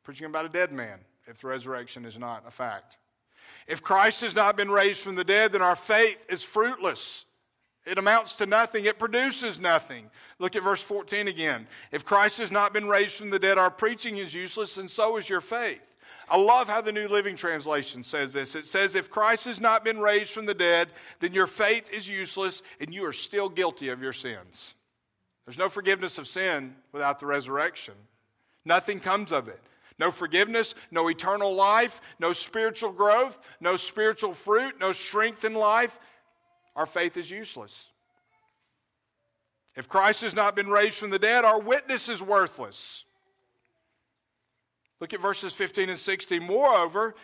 [0.04, 2.98] Preaching about a dead man if the resurrection is not a fact.
[3.68, 7.26] If Christ has not been raised from the dead, then our faith is fruitless.
[7.86, 8.86] It amounts to nothing.
[8.86, 10.10] It produces nothing.
[10.40, 11.68] Look at verse 14 again.
[11.92, 15.18] If Christ has not been raised from the dead, our preaching is useless, and so
[15.18, 15.82] is your faith.
[16.30, 18.56] I love how the New Living Translation says this.
[18.56, 20.90] It says, If Christ has not been raised from the dead,
[21.20, 24.76] then your faith is useless and you are still guilty of your sins.
[25.46, 27.96] There's no forgiveness of sin without the resurrection.
[28.66, 29.60] Nothing comes of it.
[29.98, 36.00] No forgiveness, no eternal life, no spiritual growth, no spiritual fruit, no strength in life.
[36.76, 37.90] Our faith is useless.
[39.76, 43.06] If Christ has not been raised from the dead, our witness is worthless.
[45.00, 46.44] Look at verses 15 and 16.
[46.44, 47.16] Moreover,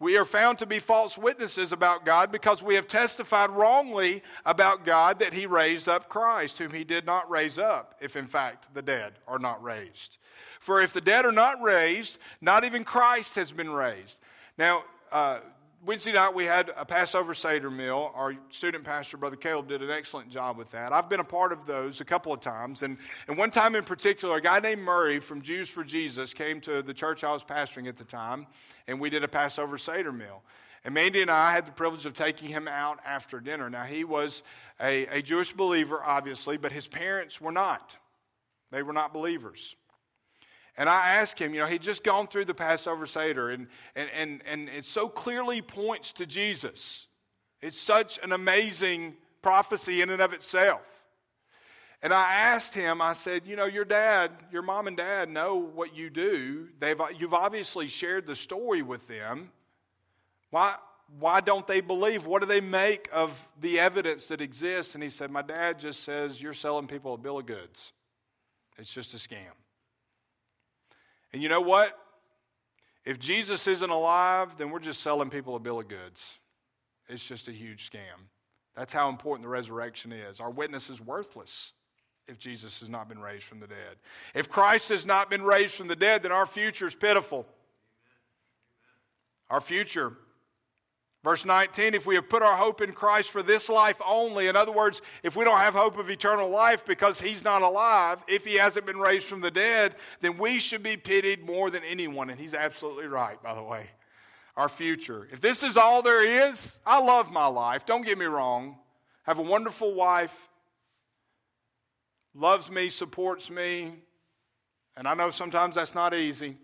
[0.00, 4.84] we are found to be false witnesses about God because we have testified wrongly about
[4.84, 8.72] God that he raised up Christ, whom he did not raise up, if in fact
[8.74, 10.18] the dead are not raised.
[10.60, 14.18] For if the dead are not raised, not even Christ has been raised.
[14.56, 15.40] Now, uh,
[15.86, 18.10] Wednesday night we had a Passover Seder meal.
[18.14, 20.92] Our student pastor, Brother Caleb, did an excellent job with that.
[20.92, 22.82] I've been a part of those a couple of times.
[22.82, 26.60] And, and one time in particular, a guy named Murray from Jews for Jesus came
[26.62, 28.48] to the church I was pastoring at the time,
[28.88, 30.42] and we did a Passover Seder meal.
[30.84, 33.70] And Mandy and I had the privilege of taking him out after dinner.
[33.70, 34.42] Now, he was
[34.80, 37.96] a, a Jewish believer, obviously, but his parents were not.
[38.72, 39.76] They were not believers.
[40.78, 44.08] And I asked him, you know, he'd just gone through the Passover Seder, and, and,
[44.14, 47.08] and, and it so clearly points to Jesus.
[47.60, 50.82] It's such an amazing prophecy in and of itself.
[52.00, 55.56] And I asked him, I said, you know, your dad, your mom and dad know
[55.56, 56.68] what you do.
[56.78, 59.50] They've, you've obviously shared the story with them.
[60.50, 60.76] Why,
[61.18, 62.24] why don't they believe?
[62.24, 64.94] What do they make of the evidence that exists?
[64.94, 67.92] And he said, My dad just says, You're selling people a bill of goods.
[68.78, 69.50] It's just a scam.
[71.32, 71.98] And you know what?
[73.04, 76.38] If Jesus isn't alive, then we're just selling people a bill of goods.
[77.08, 78.26] It's just a huge scam.
[78.76, 80.40] That's how important the resurrection is.
[80.40, 81.72] Our witness is worthless
[82.28, 83.96] if Jesus has not been raised from the dead.
[84.34, 87.46] If Christ has not been raised from the dead, then our future is pitiful.
[89.50, 90.12] Our future
[91.24, 94.54] Verse 19, if we have put our hope in Christ for this life only, in
[94.54, 98.44] other words, if we don't have hope of eternal life because he's not alive, if
[98.44, 102.30] he hasn't been raised from the dead, then we should be pitied more than anyone.
[102.30, 103.86] And he's absolutely right, by the way.
[104.56, 105.28] Our future.
[105.32, 107.84] If this is all there is, I love my life.
[107.84, 108.76] Don't get me wrong.
[109.26, 110.48] I have a wonderful wife,
[112.34, 113.96] loves me, supports me,
[114.96, 116.58] and I know sometimes that's not easy.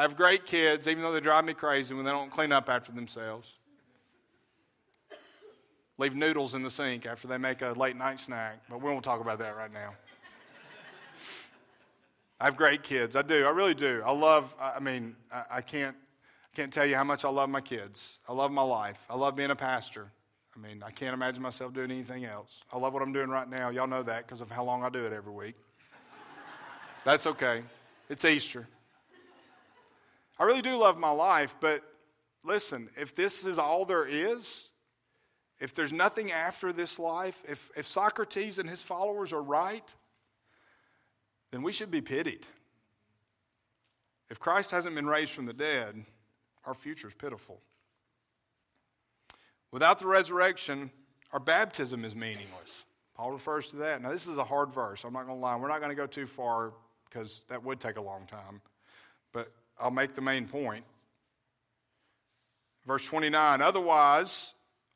[0.00, 2.70] I have great kids, even though they drive me crazy when they don't clean up
[2.70, 3.52] after themselves.
[5.98, 9.04] Leave noodles in the sink after they make a late night snack, but we won't
[9.04, 9.92] talk about that right now.
[12.40, 13.14] I have great kids.
[13.14, 13.44] I do.
[13.44, 14.02] I really do.
[14.02, 17.50] I love, I mean, I, I can't, I can't tell you how much I love
[17.50, 18.20] my kids.
[18.26, 19.04] I love my life.
[19.10, 20.10] I love being a pastor.
[20.56, 22.62] I mean, I can't imagine myself doing anything else.
[22.72, 23.68] I love what I'm doing right now.
[23.68, 25.56] Y'all know that because of how long I do it every week.
[27.04, 27.64] That's okay.
[28.08, 28.66] It's Easter.
[30.40, 31.82] I really do love my life, but
[32.42, 34.70] listen, if this is all there is,
[35.60, 39.94] if there's nothing after this life, if, if Socrates and his followers are right,
[41.50, 42.46] then we should be pitied.
[44.30, 46.06] If Christ hasn't been raised from the dead,
[46.64, 47.60] our future is pitiful.
[49.70, 50.90] Without the resurrection,
[51.32, 52.86] our baptism is meaningless.
[53.14, 54.00] Paul refers to that.
[54.00, 55.04] Now, this is a hard verse.
[55.04, 55.56] I'm not going to lie.
[55.56, 56.72] We're not going to go too far
[57.04, 58.62] because that would take a long time.
[59.80, 60.84] I'll make the main point.
[62.86, 64.54] Verse 29 Otherwise,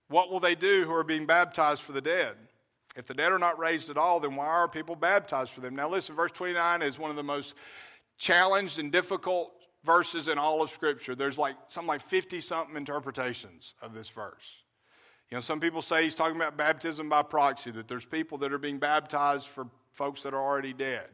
[0.09, 2.37] what will they do who are being baptized for the dead?
[2.97, 5.75] If the dead are not raised at all, then why are people baptized for them?
[5.75, 7.55] Now, listen, verse 29 is one of the most
[8.19, 9.53] challenged and difficult
[9.85, 11.15] verses in all of Scripture.
[11.15, 14.59] There's like something like 50 something interpretations of this verse.
[15.31, 18.53] You know, some people say he's talking about baptism by proxy, that there's people that
[18.53, 21.09] are being baptized for folks that are already dead.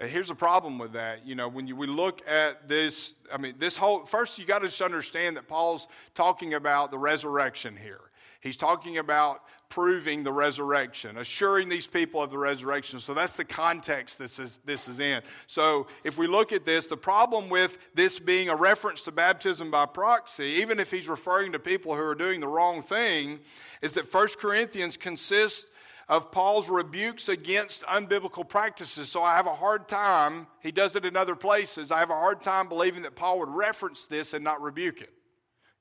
[0.00, 1.26] Here's the problem with that.
[1.26, 4.60] You know, when you, we look at this, I mean, this whole, first you got
[4.60, 8.00] to just understand that Paul's talking about the resurrection here.
[8.40, 13.00] He's talking about proving the resurrection, assuring these people of the resurrection.
[13.00, 15.22] So that's the context this is, this is in.
[15.48, 19.72] So if we look at this, the problem with this being a reference to baptism
[19.72, 23.40] by proxy, even if he's referring to people who are doing the wrong thing,
[23.82, 25.66] is that 1 Corinthians consists
[26.08, 29.10] of Paul's rebukes against unbiblical practices.
[29.10, 32.14] So I have a hard time, he does it in other places, I have a
[32.14, 35.12] hard time believing that Paul would reference this and not rebuke it.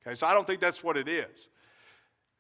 [0.05, 1.49] Okay, so I don't think that's what it is.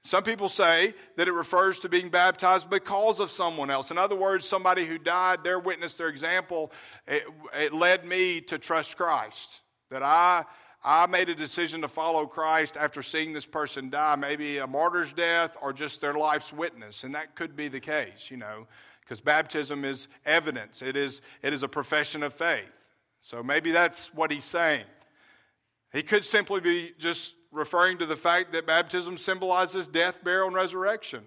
[0.03, 3.91] Some people say that it refers to being baptized because of someone else.
[3.91, 6.71] In other words, somebody who died, their witness, their example,
[7.05, 7.23] it,
[7.53, 9.59] it led me to trust Christ.
[9.89, 10.45] That I
[10.89, 15.11] I made a decision to follow Christ after seeing this person die, maybe a martyr's
[15.11, 17.03] death or just their life's witness.
[17.03, 18.67] And that could be the case, you know,
[19.01, 22.71] because baptism is evidence, it is, it is a profession of faith.
[23.19, 24.85] So maybe that's what he's saying.
[25.91, 30.55] He could simply be just referring to the fact that baptism symbolizes death, burial, and
[30.55, 31.25] resurrection.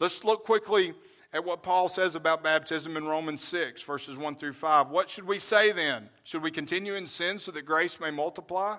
[0.00, 0.92] Let's look quickly
[1.32, 4.88] at what Paul says about baptism in Romans 6, verses 1 through 5.
[4.88, 6.08] What should we say then?
[6.24, 8.78] Should we continue in sin so that grace may multiply?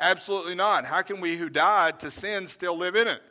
[0.00, 0.86] Absolutely not.
[0.86, 3.22] How can we who died to sin still live in it?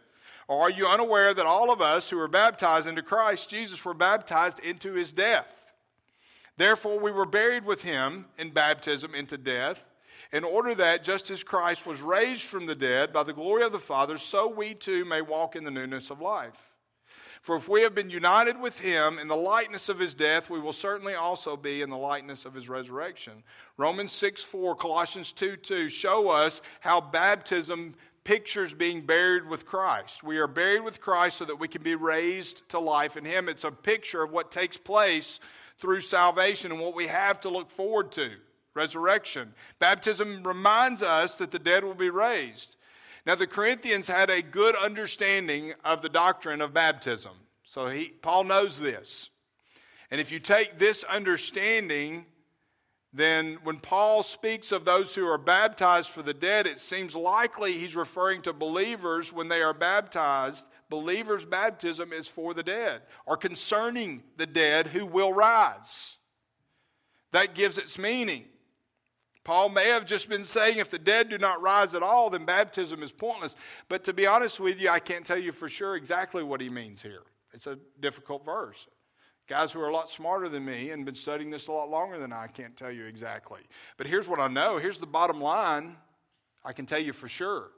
[0.47, 3.93] Or are you unaware that all of us who were baptized into Christ Jesus were
[3.93, 5.74] baptized into his death?
[6.57, 9.86] Therefore, we were buried with him in baptism into death,
[10.32, 13.72] in order that, just as Christ was raised from the dead by the glory of
[13.72, 16.68] the Father, so we too may walk in the newness of life.
[17.42, 20.60] For if we have been united with him in the likeness of his death, we
[20.60, 23.44] will certainly also be in the likeness of his resurrection.
[23.78, 30.24] Romans 6 4, Colossians 2 2 show us how baptism pictures being buried with Christ.
[30.24, 33.50] We are buried with Christ so that we can be raised to life in him.
[33.50, 35.40] It's a picture of what takes place
[35.78, 38.32] through salvation and what we have to look forward to
[38.74, 39.54] resurrection.
[39.80, 42.76] Baptism reminds us that the dead will be raised.
[43.30, 47.34] Now, the Corinthians had a good understanding of the doctrine of baptism.
[47.64, 49.30] So he, Paul knows this.
[50.10, 52.26] And if you take this understanding,
[53.14, 57.74] then when Paul speaks of those who are baptized for the dead, it seems likely
[57.74, 60.66] he's referring to believers when they are baptized.
[60.90, 66.18] Believers' baptism is for the dead or concerning the dead who will rise.
[67.32, 68.46] That gives its meaning.
[69.50, 72.45] Paul may have just been saying if the dead do not rise at all, then
[72.45, 73.56] baptism is pointless.
[73.88, 76.70] But to be honest with you, I can't tell you for sure exactly what he
[76.70, 77.24] means here.
[77.52, 78.88] It's a difficult verse.
[79.47, 82.20] Guys who are a lot smarter than me and been studying this a lot longer
[82.20, 83.62] than I can't tell you exactly.
[83.97, 84.78] But here's what I know.
[84.78, 85.95] Here's the bottom line.
[86.64, 87.72] I can tell you for sure.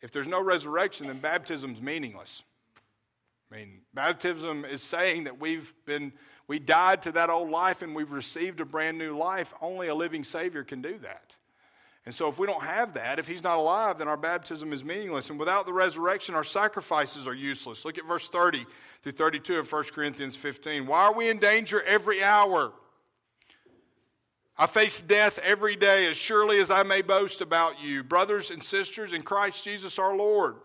[0.00, 2.42] If there's no resurrection, then baptism's meaningless.
[3.52, 6.14] I mean, baptism is saying that we've been
[6.46, 9.54] we died to that old life and we've received a brand new life.
[9.60, 11.36] Only a living Savior can do that.
[12.06, 14.84] And so, if we don't have that, if He's not alive, then our baptism is
[14.84, 15.30] meaningless.
[15.30, 17.84] And without the resurrection, our sacrifices are useless.
[17.86, 18.66] Look at verse 30
[19.02, 20.86] through 32 of 1 Corinthians 15.
[20.86, 22.72] Why are we in danger every hour?
[24.56, 28.62] I face death every day as surely as I may boast about you, brothers and
[28.62, 30.56] sisters in Christ Jesus our Lord.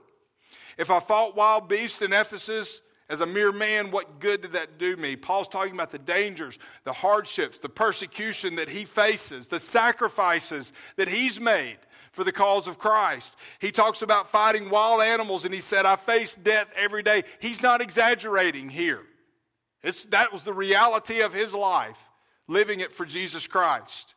[0.78, 4.78] If I fought wild beasts in Ephesus, as a mere man, what good did that
[4.78, 5.16] do me?
[5.16, 11.08] Paul's talking about the dangers, the hardships, the persecution that he faces, the sacrifices that
[11.08, 11.78] he's made
[12.12, 13.36] for the cause of Christ.
[13.60, 17.24] He talks about fighting wild animals, and he said, I face death every day.
[17.40, 19.02] He's not exaggerating here.
[19.82, 21.98] It's, that was the reality of his life,
[22.48, 24.14] living it for Jesus Christ.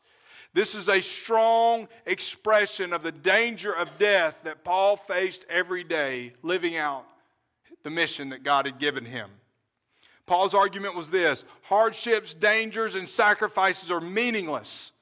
[0.52, 6.34] This is a strong expression of the danger of death that Paul faced every day,
[6.42, 7.06] living out
[7.82, 9.30] the mission that God had given him.
[10.26, 14.92] Paul's argument was this hardships, dangers, and sacrifices are meaningless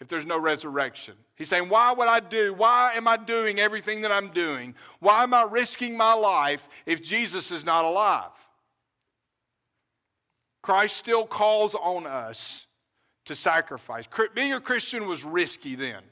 [0.00, 1.14] if there's no resurrection.
[1.36, 2.54] He's saying, Why would I do?
[2.54, 4.74] Why am I doing everything that I'm doing?
[5.00, 8.30] Why am I risking my life if Jesus is not alive?
[10.62, 12.66] Christ still calls on us
[13.26, 14.06] to sacrifice.
[14.34, 16.02] Being a Christian was risky then.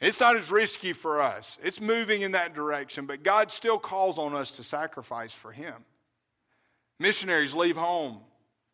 [0.00, 1.58] It's not as risky for us.
[1.62, 5.74] It's moving in that direction, but God still calls on us to sacrifice for Him.
[6.98, 8.20] Missionaries leave home.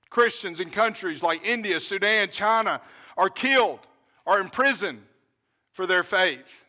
[0.08, 2.80] Christians in countries like India, Sudan, China
[3.16, 3.80] are killed
[4.24, 5.02] or imprisoned
[5.72, 6.64] for their faith.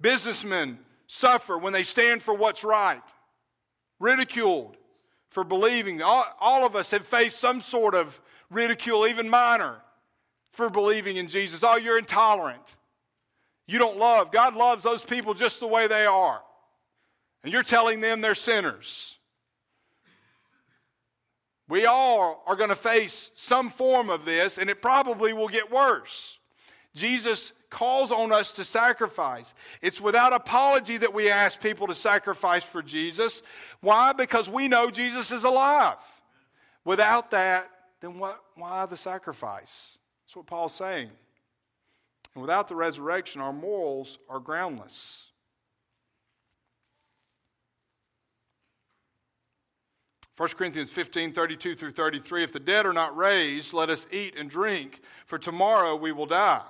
[0.00, 3.02] Businessmen suffer when they stand for what's right,
[3.98, 4.76] ridiculed
[5.30, 6.00] for believing.
[6.00, 9.78] All, all of us have faced some sort of ridicule, even minor,
[10.52, 11.64] for believing in Jesus.
[11.64, 12.76] Oh, you're intolerant
[13.70, 14.32] you don't love.
[14.32, 16.42] God loves those people just the way they are.
[17.44, 19.16] And you're telling them they're sinners.
[21.68, 25.70] We all are going to face some form of this, and it probably will get
[25.70, 26.40] worse.
[26.96, 29.54] Jesus calls on us to sacrifice.
[29.80, 33.40] It's without apology that we ask people to sacrifice for Jesus.
[33.80, 34.12] Why?
[34.12, 35.94] Because we know Jesus is alive.
[36.84, 39.96] Without that, then what, why the sacrifice?
[40.24, 41.10] That's what Paul's saying.
[42.34, 45.26] And without the resurrection, our morals are groundless.
[50.36, 52.44] First Corinthians 15, 32 through 33.
[52.44, 56.24] If the dead are not raised, let us eat and drink, for tomorrow we will
[56.24, 56.64] die.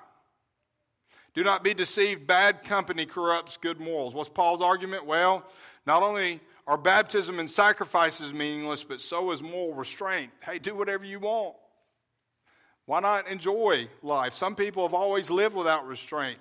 [1.35, 2.27] Do not be deceived.
[2.27, 4.13] Bad company corrupts good morals.
[4.13, 5.07] What's Paul's argument?
[5.07, 5.45] Well,
[5.87, 10.33] not only are baptism and sacrifices meaningless, but so is moral restraint.
[10.45, 11.55] Hey, do whatever you want.
[12.91, 14.35] Why not enjoy life?
[14.35, 16.41] Some people have always lived without restraint.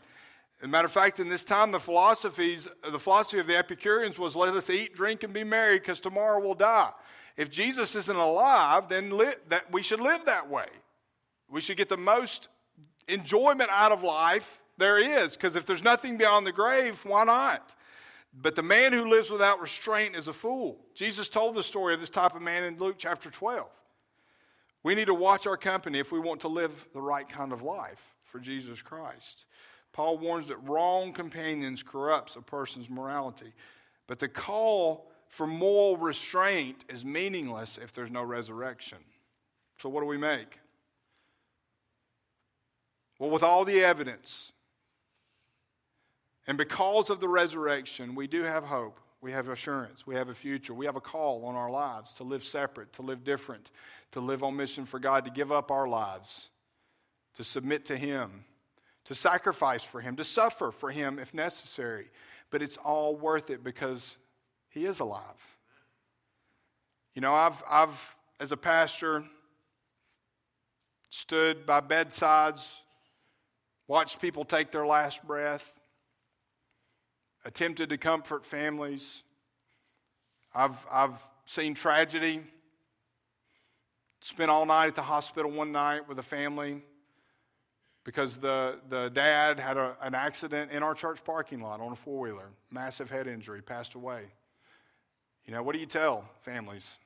[0.59, 4.17] As a matter of fact, in this time, the philosophies, the philosophy of the Epicureans
[4.17, 6.89] was let us eat, drink, and be merry because tomorrow we'll die.
[7.37, 10.65] If Jesus isn't alive, then li- that we should live that way.
[11.51, 12.47] We should get the most
[13.07, 17.75] enjoyment out of life there is because if there's nothing beyond the grave, why not?
[18.33, 20.79] But the man who lives without restraint is a fool.
[20.95, 23.67] Jesus told the story of this type of man in Luke chapter 12.
[24.83, 27.61] We need to watch our company if we want to live the right kind of
[27.61, 29.45] life for Jesus Christ.
[29.91, 33.53] Paul warns that wrong companions corrupts a person's morality.
[34.07, 38.99] But the call for moral restraint is meaningless if there's no resurrection.
[39.77, 40.59] So, what do we make?
[43.19, 44.51] Well, with all the evidence,
[46.47, 48.99] and because of the resurrection, we do have hope.
[49.21, 50.07] We have assurance.
[50.07, 50.73] We have a future.
[50.73, 53.69] We have a call on our lives to live separate, to live different,
[54.11, 56.49] to live on mission for God, to give up our lives,
[57.35, 58.45] to submit to Him,
[59.05, 62.09] to sacrifice for Him, to suffer for Him if necessary.
[62.49, 64.17] But it's all worth it because
[64.69, 65.57] He is alive.
[67.13, 69.25] You know, I've, I've as a pastor,
[71.09, 72.81] stood by bedsides,
[73.87, 75.78] watched people take their last breath,
[77.45, 79.23] attempted to comfort families.
[80.53, 82.41] I've, I've seen tragedy,
[84.21, 86.81] spent all night at the hospital one night with a family
[88.03, 91.95] because the, the dad had a, an accident in our church parking lot on a
[91.95, 94.23] four wheeler, massive head injury, passed away.
[95.45, 96.97] You know, what do you tell families?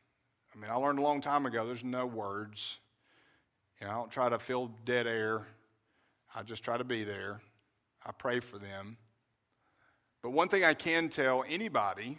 [0.54, 2.80] I mean, I learned a long time ago there's no words.
[3.80, 5.46] You know, I don't try to fill dead air,
[6.36, 7.42] I just try to be there.
[8.06, 8.98] I pray for them.
[10.24, 12.18] But one thing I can tell anybody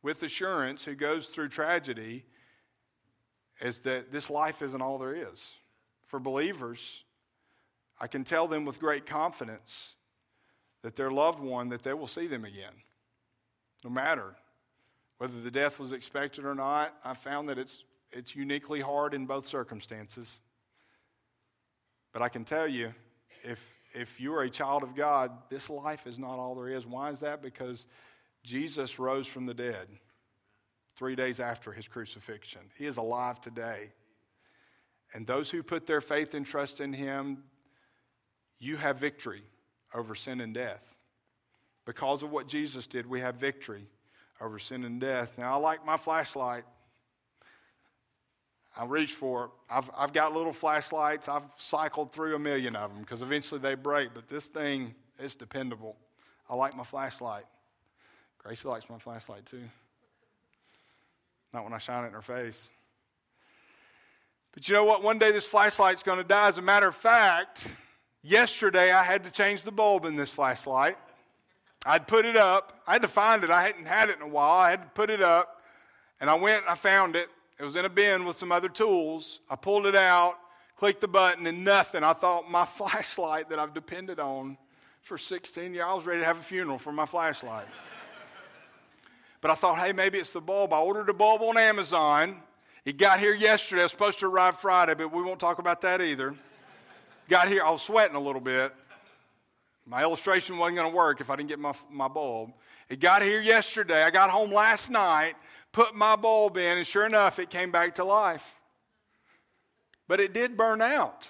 [0.00, 2.24] with assurance who goes through tragedy
[3.60, 5.54] is that this life isn't all there is.
[6.06, 7.02] For believers,
[8.00, 9.96] I can tell them with great confidence
[10.82, 12.74] that their loved one that they will see them again.
[13.84, 14.34] No matter
[15.18, 19.26] whether the death was expected or not, I found that it's, it's uniquely hard in
[19.26, 20.40] both circumstances.
[22.12, 22.92] But I can tell you,
[23.42, 23.60] if,
[23.94, 26.86] if you are a child of God, this life is not all there is.
[26.86, 27.42] Why is that?
[27.42, 27.86] Because
[28.42, 29.86] Jesus rose from the dead
[30.96, 32.62] three days after his crucifixion.
[32.76, 33.92] He is alive today.
[35.14, 37.44] And those who put their faith and trust in him,
[38.58, 39.42] you have victory
[39.94, 40.82] over sin and death.
[41.84, 43.86] Because of what Jesus did, we have victory
[44.40, 45.32] over sin and death.
[45.36, 46.64] Now, I like my flashlight.
[48.76, 49.50] I reach for it.
[49.70, 51.28] I've, I've got little flashlights.
[51.28, 55.34] I've cycled through a million of them because eventually they break, but this thing is
[55.34, 55.96] dependable.
[56.48, 57.44] I like my flashlight.
[58.38, 59.62] Gracie likes my flashlight too.
[61.52, 62.70] Not when I shine it in her face.
[64.52, 65.02] But you know what?
[65.02, 66.48] One day this flashlight's going to die.
[66.48, 67.68] As a matter of fact,
[68.22, 70.96] yesterday I had to change the bulb in this flashlight.
[71.84, 72.80] I'd put it up.
[72.86, 73.50] I had to find it.
[73.50, 74.58] I hadn't had it in a while.
[74.58, 75.62] I had to put it up.
[76.20, 77.28] And I went I found it.
[77.58, 79.40] It was in a bin with some other tools.
[79.48, 80.38] I pulled it out,
[80.76, 82.02] clicked the button, and nothing.
[82.02, 84.56] I thought my flashlight that I've depended on
[85.02, 87.66] for 16 years, I was ready to have a funeral for my flashlight.
[89.40, 90.72] but I thought, hey, maybe it's the bulb.
[90.72, 92.36] I ordered a bulb on Amazon.
[92.84, 93.80] It got here yesterday.
[93.80, 96.34] It was supposed to arrive Friday, but we won't talk about that either.
[97.28, 98.72] Got here, I was sweating a little bit.
[99.86, 102.52] My illustration wasn't going to work if I didn't get my, my bulb.
[102.88, 104.04] It got here yesterday.
[104.04, 105.34] I got home last night,
[105.72, 108.54] put my bulb in, and sure enough, it came back to life.
[110.06, 111.28] But it did burn out.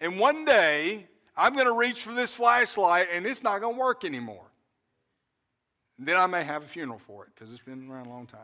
[0.00, 3.80] And one day, I'm going to reach for this flashlight, and it's not going to
[3.80, 4.46] work anymore.
[5.98, 8.26] And then I may have a funeral for it because it's been around a long
[8.26, 8.40] time.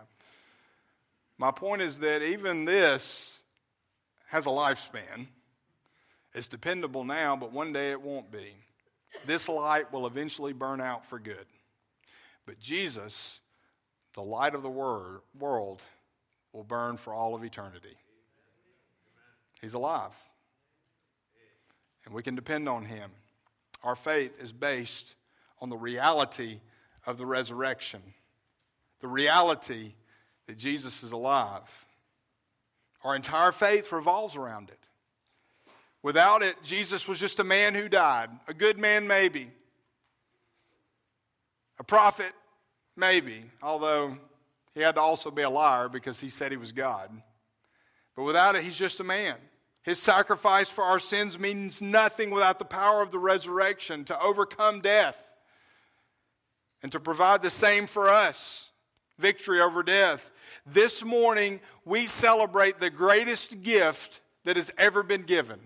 [1.39, 3.41] My point is that even this
[4.29, 5.29] has a lifespan.
[6.35, 8.55] It's dependable now, but one day it won't be.
[9.25, 11.47] This light will eventually burn out for good.
[12.45, 13.41] But Jesus,
[14.17, 15.83] the light of the world,
[16.53, 17.97] will burn for all of eternity.
[19.61, 20.12] He's alive.
[22.05, 23.11] And we can depend on him.
[23.85, 25.14] Our faith is based
[25.61, 26.61] on the reality
[27.07, 28.03] of the resurrection,
[29.01, 29.95] the reality
[30.47, 31.87] that Jesus is alive.
[33.05, 34.79] Our entire faith revolves around it.
[36.03, 38.31] Without it, Jesus was just a man who died.
[38.49, 39.51] A good man, maybe.
[41.79, 42.33] A prophet,
[42.97, 44.16] maybe, although
[44.74, 47.11] he had to also be a liar because he said he was God.
[48.14, 49.36] But without it, he's just a man.
[49.82, 54.80] His sacrifice for our sins means nothing without the power of the resurrection to overcome
[54.80, 55.16] death
[56.82, 58.70] and to provide the same for us
[59.18, 60.30] victory over death.
[60.66, 65.61] This morning, we celebrate the greatest gift that has ever been given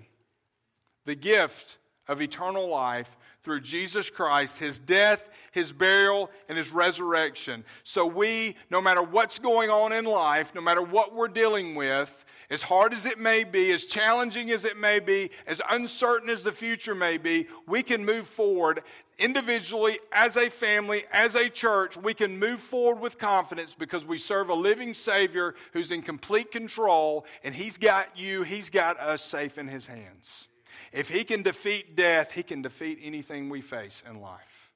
[1.06, 3.10] the gift of eternal life
[3.42, 7.64] through Jesus Christ, his death, his burial, and his resurrection.
[7.84, 12.24] So we, no matter what's going on in life, no matter what we're dealing with,
[12.50, 16.42] as hard as it may be, as challenging as it may be, as uncertain as
[16.42, 18.82] the future may be, we can move forward
[19.18, 21.96] individually, as a family, as a church.
[21.96, 26.50] We can move forward with confidence because we serve a living Savior who's in complete
[26.50, 30.48] control, and He's got you, He's got us safe in His hands.
[30.92, 34.72] If he can defeat death, he can defeat anything we face in life.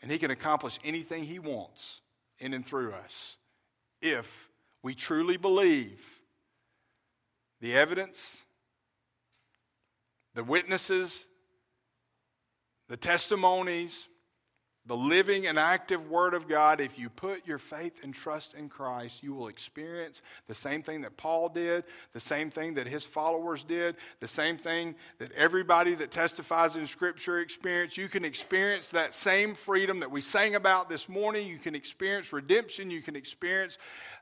[0.00, 2.02] And he can accomplish anything he wants
[2.38, 3.36] in and through us
[4.00, 4.48] if
[4.82, 6.20] we truly believe
[7.60, 8.42] the evidence,
[10.34, 11.24] the witnesses,
[12.88, 14.08] the testimonies,
[14.86, 18.68] the living and active Word of God, if you put your faith and trust in
[18.68, 23.02] Christ, you will experience the same thing that Paul did, the same thing that his
[23.02, 27.96] followers did, the same thing that everybody that testifies in Scripture experienced.
[27.96, 31.48] You can experience that same freedom that we sang about this morning.
[31.48, 32.90] You can experience redemption.
[32.90, 33.78] You can experience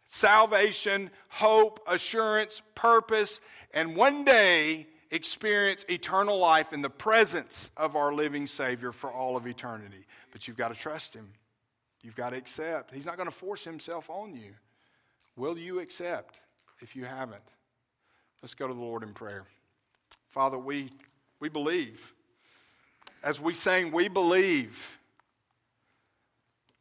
[0.06, 3.40] salvation, hope, assurance, purpose,
[3.74, 9.36] and one day experience eternal life in the presence of our living Savior for all
[9.36, 10.06] of eternity.
[10.32, 11.28] But you've got to trust Him.
[12.02, 12.92] You've got to accept.
[12.92, 14.54] He's not going to force Himself on you.
[15.36, 16.40] Will you accept
[16.80, 17.42] if you haven't?
[18.42, 19.44] Let's go to the Lord in prayer.
[20.30, 20.90] Father, we,
[21.38, 22.14] we believe.
[23.22, 24.98] As we sang, we believe.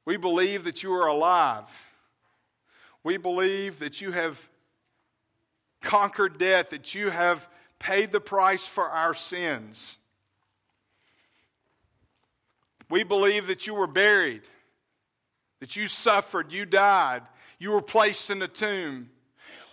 [0.06, 1.70] We believe that you are alive.
[3.04, 4.50] We believe that you have
[5.82, 7.48] conquered death, that you have
[7.82, 9.98] paid the price for our sins.
[12.90, 14.44] We believe that you were buried,
[15.60, 17.24] that you suffered, you died,
[17.58, 19.10] you were placed in a tomb.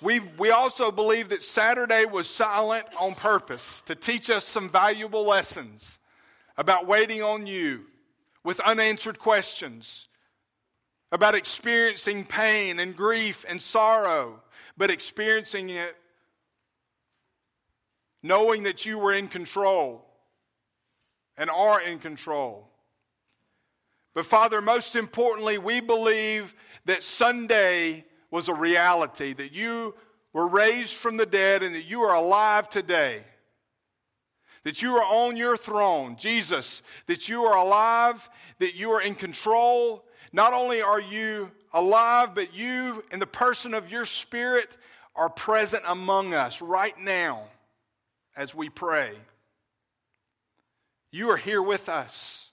[0.01, 5.25] We, we also believe that Saturday was silent on purpose to teach us some valuable
[5.25, 5.99] lessons
[6.57, 7.85] about waiting on you
[8.43, 10.09] with unanswered questions,
[11.13, 14.41] about experiencing pain and grief and sorrow,
[14.77, 15.97] but experiencing it
[18.23, 20.05] knowing that you were in control
[21.37, 22.69] and are in control.
[24.15, 26.55] But Father, most importantly, we believe
[26.87, 29.95] that Sunday was a reality, that you
[30.33, 33.25] were raised from the dead and that you are alive today.
[34.65, 39.15] That you are on your throne, Jesus, that you are alive, that you are in
[39.15, 40.05] control.
[40.33, 44.77] Not only are you alive, but you, in the person of your Spirit,
[45.15, 47.45] are present among us right now
[48.39, 49.11] as we pray.
[51.11, 52.51] You are here with us.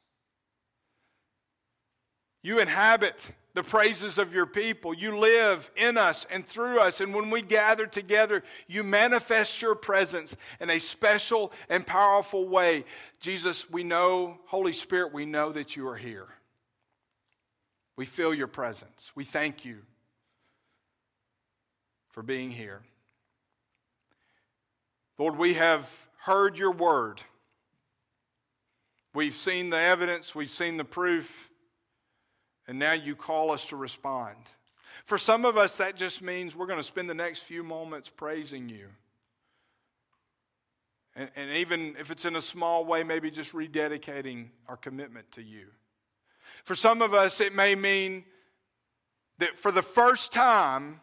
[2.42, 4.94] You inhabit the praises of your people.
[4.94, 7.02] You live in us and through us.
[7.02, 12.84] And when we gather together, you manifest your presence in a special and powerful way.
[13.20, 16.28] Jesus, we know, Holy Spirit, we know that you are here.
[17.96, 19.12] We feel your presence.
[19.14, 19.78] We thank you
[22.10, 22.82] for being here.
[25.18, 27.22] Lord, we have heard your word.
[29.14, 31.50] We've seen the evidence, we've seen the proof.
[32.68, 34.38] And now you call us to respond.
[35.06, 38.10] For some of us, that just means we're going to spend the next few moments
[38.10, 38.88] praising you.
[41.16, 45.44] And, and, even if it's in a small way, maybe just rededicating our commitment to
[45.44, 45.68] you.
[46.66, 48.26] For some of us, it may mean
[49.38, 51.00] that for the first time,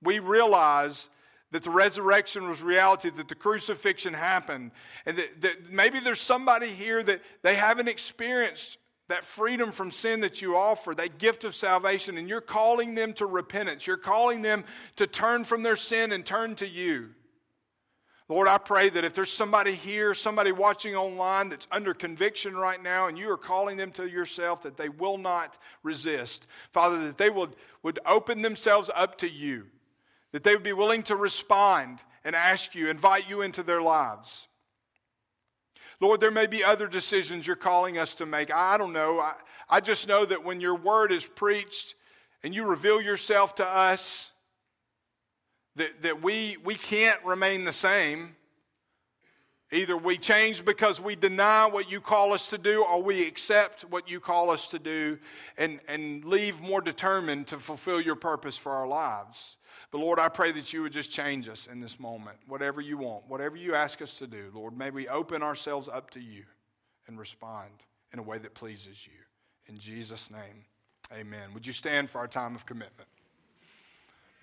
[0.00, 1.08] we realize
[1.52, 4.70] that the resurrection was reality, that the crucifixion happened,
[5.06, 8.78] and that, that maybe there's somebody here that they haven't experienced
[9.08, 13.12] that freedom from sin that you offer, that gift of salvation, and you're calling them
[13.14, 13.86] to repentance.
[13.86, 14.64] You're calling them
[14.96, 17.10] to turn from their sin and turn to you.
[18.28, 22.80] Lord, I pray that if there's somebody here, somebody watching online that's under conviction right
[22.80, 26.46] now, and you are calling them to yourself, that they will not resist.
[26.70, 29.66] Father, that they would, would open themselves up to you,
[30.32, 34.48] that they would be willing to respond and ask you, invite you into their lives.
[36.00, 38.50] Lord, there may be other decisions you're calling us to make.
[38.52, 39.20] I don't know.
[39.20, 39.34] I,
[39.68, 41.94] I just know that when your word is preached
[42.42, 44.32] and you reveal yourself to us,
[45.76, 48.34] that, that we, we can't remain the same.
[49.72, 53.82] Either we change because we deny what you call us to do, or we accept
[53.82, 55.16] what you call us to do
[55.56, 59.56] and, and leave more determined to fulfill your purpose for our lives.
[59.90, 62.38] But Lord, I pray that you would just change us in this moment.
[62.46, 66.10] Whatever you want, whatever you ask us to do, Lord, may we open ourselves up
[66.10, 66.44] to you
[67.08, 67.70] and respond
[68.12, 69.18] in a way that pleases you.
[69.66, 70.64] In Jesus' name,
[71.12, 71.52] amen.
[71.54, 73.08] Would you stand for our time of commitment?